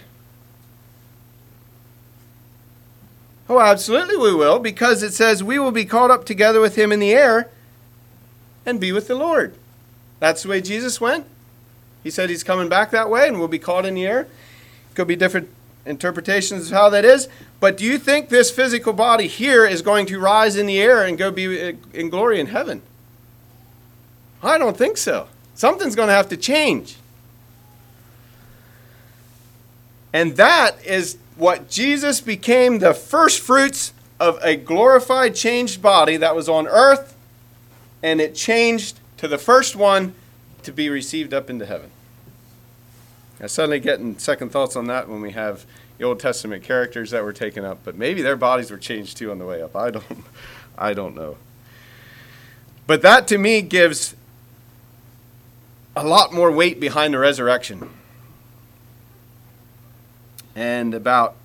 Oh, 3.47 3.59
absolutely 3.59 4.17
we 4.17 4.33
will, 4.33 4.59
because 4.59 5.03
it 5.03 5.13
says 5.13 5.43
we 5.43 5.59
will 5.59 5.71
be 5.71 5.85
caught 5.85 6.09
up 6.09 6.25
together 6.25 6.59
with 6.59 6.75
him 6.75 6.91
in 6.91 6.99
the 6.99 7.13
air 7.13 7.49
and 8.65 8.79
be 8.79 8.91
with 8.91 9.07
the 9.07 9.15
Lord. 9.15 9.55
That's 10.19 10.43
the 10.43 10.49
way 10.49 10.61
Jesus 10.61 10.99
went. 10.99 11.27
He 12.03 12.09
said 12.09 12.29
he's 12.29 12.43
coming 12.43 12.69
back 12.69 12.91
that 12.91 13.09
way 13.09 13.27
and 13.27 13.37
we'll 13.37 13.47
be 13.47 13.59
caught 13.59 13.85
in 13.85 13.93
the 13.93 14.05
air. 14.05 14.27
Could 14.95 15.07
be 15.07 15.15
different 15.15 15.49
interpretations 15.85 16.67
of 16.67 16.73
how 16.73 16.89
that 16.89 17.05
is. 17.05 17.27
But 17.59 17.77
do 17.77 17.85
you 17.85 17.97
think 17.97 18.29
this 18.29 18.49
physical 18.49 18.93
body 18.93 19.27
here 19.27 19.65
is 19.65 19.81
going 19.81 20.05
to 20.07 20.19
rise 20.19 20.55
in 20.55 20.65
the 20.65 20.79
air 20.81 21.03
and 21.03 21.17
go 21.17 21.31
be 21.31 21.69
uh, 21.69 21.73
in 21.93 22.09
glory 22.09 22.39
in 22.39 22.47
heaven? 22.47 22.81
I 24.41 24.57
don't 24.57 24.77
think 24.77 24.97
so. 24.97 25.27
Something's 25.53 25.95
going 25.95 26.09
to 26.09 26.13
have 26.13 26.29
to 26.29 26.37
change. 26.37 26.97
And 30.13 30.37
that 30.37 30.83
is 30.85 31.17
what 31.35 31.69
Jesus 31.69 32.21
became 32.21 32.79
the 32.79 32.93
first 32.93 33.41
fruits 33.41 33.93
of 34.19 34.39
a 34.41 34.55
glorified, 34.55 35.35
changed 35.35 35.81
body 35.81 36.17
that 36.17 36.35
was 36.35 36.47
on 36.47 36.67
earth, 36.67 37.15
and 38.01 38.21
it 38.21 38.35
changed 38.35 38.99
to 39.17 39.27
the 39.27 39.37
first 39.37 39.75
one 39.75 40.15
to 40.63 40.71
be 40.71 40.89
received 40.89 41.33
up 41.33 41.49
into 41.49 41.65
heaven. 41.65 41.91
I 43.41 43.47
suddenly 43.47 43.79
getting 43.79 44.17
second 44.17 44.51
thoughts 44.51 44.75
on 44.75 44.87
that 44.87 45.09
when 45.09 45.21
we 45.21 45.31
have 45.31 45.65
the 45.97 46.05
Old 46.05 46.19
Testament 46.19 46.63
characters 46.63 47.11
that 47.11 47.23
were 47.23 47.33
taken 47.33 47.65
up, 47.65 47.79
but 47.83 47.97
maybe 47.97 48.21
their 48.21 48.35
bodies 48.35 48.71
were 48.71 48.77
changed 48.77 49.17
too 49.17 49.31
on 49.31 49.39
the 49.39 49.45
way 49.45 49.61
up. 49.61 49.75
I 49.75 49.91
don't, 49.91 50.05
I 50.77 50.93
don't 50.93 51.15
know. 51.15 51.37
But 52.87 53.01
that 53.01 53.27
to 53.29 53.37
me 53.37 53.61
gives 53.61 54.15
a 55.95 56.03
lot 56.05 56.33
more 56.33 56.51
weight 56.51 56.79
behind 56.79 57.13
the 57.13 57.19
resurrection. 57.19 57.89
And 60.55 60.93
about 60.93 61.35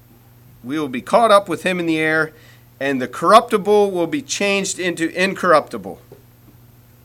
we 0.62 0.78
will 0.78 0.88
be 0.88 1.02
caught 1.02 1.30
up 1.30 1.48
with 1.48 1.62
him 1.62 1.80
in 1.80 1.86
the 1.86 1.98
air, 1.98 2.32
and 2.78 3.00
the 3.00 3.08
corruptible 3.08 3.90
will 3.90 4.06
be 4.06 4.22
changed 4.22 4.78
into 4.78 5.08
incorruptible. 5.10 6.00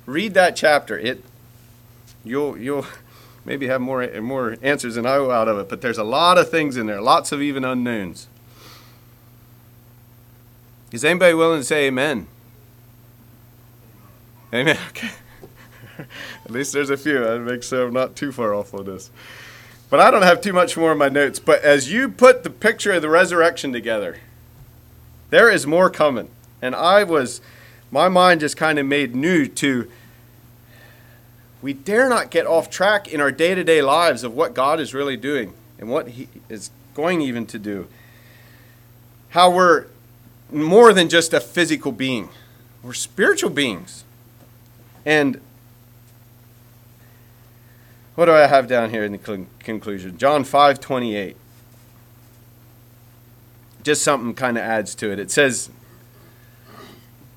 Read 0.06 0.34
that 0.34 0.56
chapter. 0.56 0.98
It 0.98 1.24
you'll 2.24 2.58
you'll 2.58 2.86
maybe 3.46 3.68
have 3.68 3.82
more 3.82 4.08
more 4.22 4.58
answers 4.62 4.96
than 4.96 5.06
I 5.06 5.20
will 5.20 5.32
out 5.32 5.48
of 5.48 5.58
it, 5.58 5.70
but 5.70 5.82
there's 5.82 5.98
a 5.98 6.04
lot 6.04 6.38
of 6.38 6.50
things 6.50 6.78
in 6.78 6.88
there, 6.88 7.02
lots 7.02 7.32
of 7.32 7.42
even 7.42 7.64
unknowns. 7.64 8.28
Is 10.92 11.04
anybody 11.04 11.34
willing 11.34 11.60
to 11.60 11.66
say 11.66 11.88
amen? 11.88 12.28
Amen. 14.54 14.78
Okay. 14.90 15.10
At 16.44 16.52
least 16.52 16.74
there's 16.74 16.90
a 16.90 16.98
few. 16.98 17.26
I 17.26 17.38
make 17.38 17.64
sure 17.64 17.88
I'm 17.88 17.94
not 17.94 18.18
too 18.18 18.34
far 18.34 18.54
off 18.54 18.74
on 18.74 18.84
this. 18.84 19.10
But 19.90 20.00
I 20.00 20.12
don't 20.12 20.24
have 20.24 20.42
too 20.42 20.54
much 20.54 20.76
more 20.76 20.92
in 20.92 20.98
my 20.98 21.10
notes. 21.10 21.40
But 21.40 21.62
as 21.64 21.92
you 21.92 22.10
put 22.10 22.44
the 22.44 22.50
picture 22.50 22.92
of 22.94 23.02
the 23.02 23.10
resurrection 23.10 23.72
together, 23.72 24.18
there 25.30 25.50
is 25.50 25.68
more 25.68 25.90
coming. 25.90 26.30
And 26.62 26.76
I 26.76 27.04
was, 27.04 27.42
my 27.92 28.10
mind 28.10 28.40
just 28.40 28.58
kind 28.58 28.80
of 28.80 28.86
made 28.86 29.16
new 29.16 29.48
to, 29.48 29.90
we 31.62 31.74
dare 31.74 32.10
not 32.10 32.32
get 32.32 32.46
off 32.46 32.70
track 32.70 33.08
in 33.08 33.22
our 33.22 33.32
day 33.32 33.56
to 33.56 33.64
day 33.64 33.82
lives 33.82 34.24
of 34.24 34.34
what 34.34 34.54
God 34.54 34.80
is 34.80 34.94
really 34.94 35.18
doing 35.18 35.54
and 35.80 35.90
what 35.90 36.10
He 36.10 36.28
is 36.50 36.72
going 36.94 37.22
even 37.22 37.46
to 37.48 37.60
do. 37.60 37.88
How 39.30 39.52
we're 39.52 39.86
more 40.52 40.94
than 40.94 41.10
just 41.10 41.34
a 41.34 41.40
physical 41.40 41.92
being, 41.92 42.30
we're 42.82 42.94
spiritual 42.94 43.50
beings. 43.50 44.04
And 45.06 45.40
what 48.16 48.26
do 48.26 48.32
I 48.32 48.48
have 48.48 48.68
down 48.68 48.90
here 48.90 49.04
in 49.04 49.12
the 49.12 49.20
cl- 49.24 49.46
conclusion? 49.60 50.18
John 50.18 50.44
5 50.44 50.80
28. 50.80 51.36
Just 53.84 54.02
something 54.02 54.34
kind 54.34 54.58
of 54.58 54.64
adds 54.64 54.96
to 54.96 55.12
it. 55.12 55.20
It 55.20 55.30
says, 55.30 55.70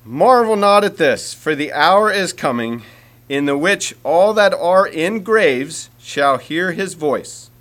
Marvel 0.03 0.55
not 0.55 0.83
at 0.83 0.97
this, 0.97 1.33
for 1.33 1.53
the 1.53 1.71
hour 1.71 2.11
is 2.11 2.33
coming 2.33 2.81
in 3.27 3.45
the 3.45 3.57
which 3.57 3.93
all 4.03 4.33
that 4.33 4.53
are 4.53 4.87
in 4.87 5.21
graves 5.21 5.89
shall 5.99 6.37
hear 6.39 6.71
his 6.71 6.95
voice, 6.95 7.51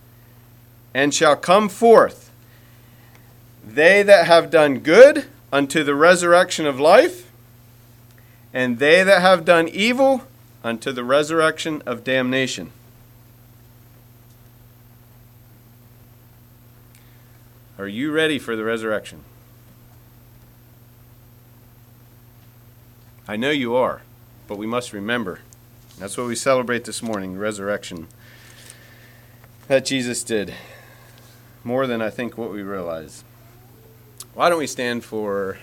and 0.95 1.13
shall 1.13 1.37
come 1.37 1.69
forth, 1.69 2.31
they 3.63 4.03
that 4.03 4.27
have 4.27 4.51
done 4.51 4.79
good 4.79 5.27
unto 5.53 5.85
the 5.85 5.95
resurrection 5.95 6.67
of 6.67 6.81
life, 6.81 7.31
and 8.55 8.79
they 8.79 9.03
that 9.03 9.21
have 9.21 9.45
done 9.45 9.69
evil 9.69 10.23
unto 10.65 10.91
the 10.91 11.05
resurrection 11.05 11.83
of 11.85 12.03
damnation. 12.03 12.73
Are 17.79 17.87
you 17.87 18.11
ready 18.11 18.41
for 18.41 18.57
the 18.57 18.65
resurrection? 18.65 19.23
I 23.29 23.37
know 23.37 23.51
you 23.51 23.77
are, 23.77 24.03
but 24.49 24.59
we 24.59 24.67
must 24.67 24.93
remember. 24.93 25.41
That's 25.97 26.17
what 26.17 26.27
we 26.27 26.35
celebrate 26.35 26.85
this 26.85 27.05
morning 27.05 27.39
resurrection 27.39 28.09
that 29.69 29.85
Jesus 29.85 30.25
did. 30.25 30.55
More 31.63 31.87
than 31.87 32.03
I 32.03 32.11
think 32.11 32.37
what 32.37 32.51
we 32.51 32.63
realize. 32.63 33.23
Why 34.35 34.49
don't 34.49 34.59
we 34.59 34.67
stand 34.67 35.05
for 35.05 35.59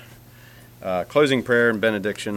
uh, 0.82 1.04
closing 1.06 1.44
prayer 1.44 1.70
and 1.70 1.82
benediction? 1.82 2.34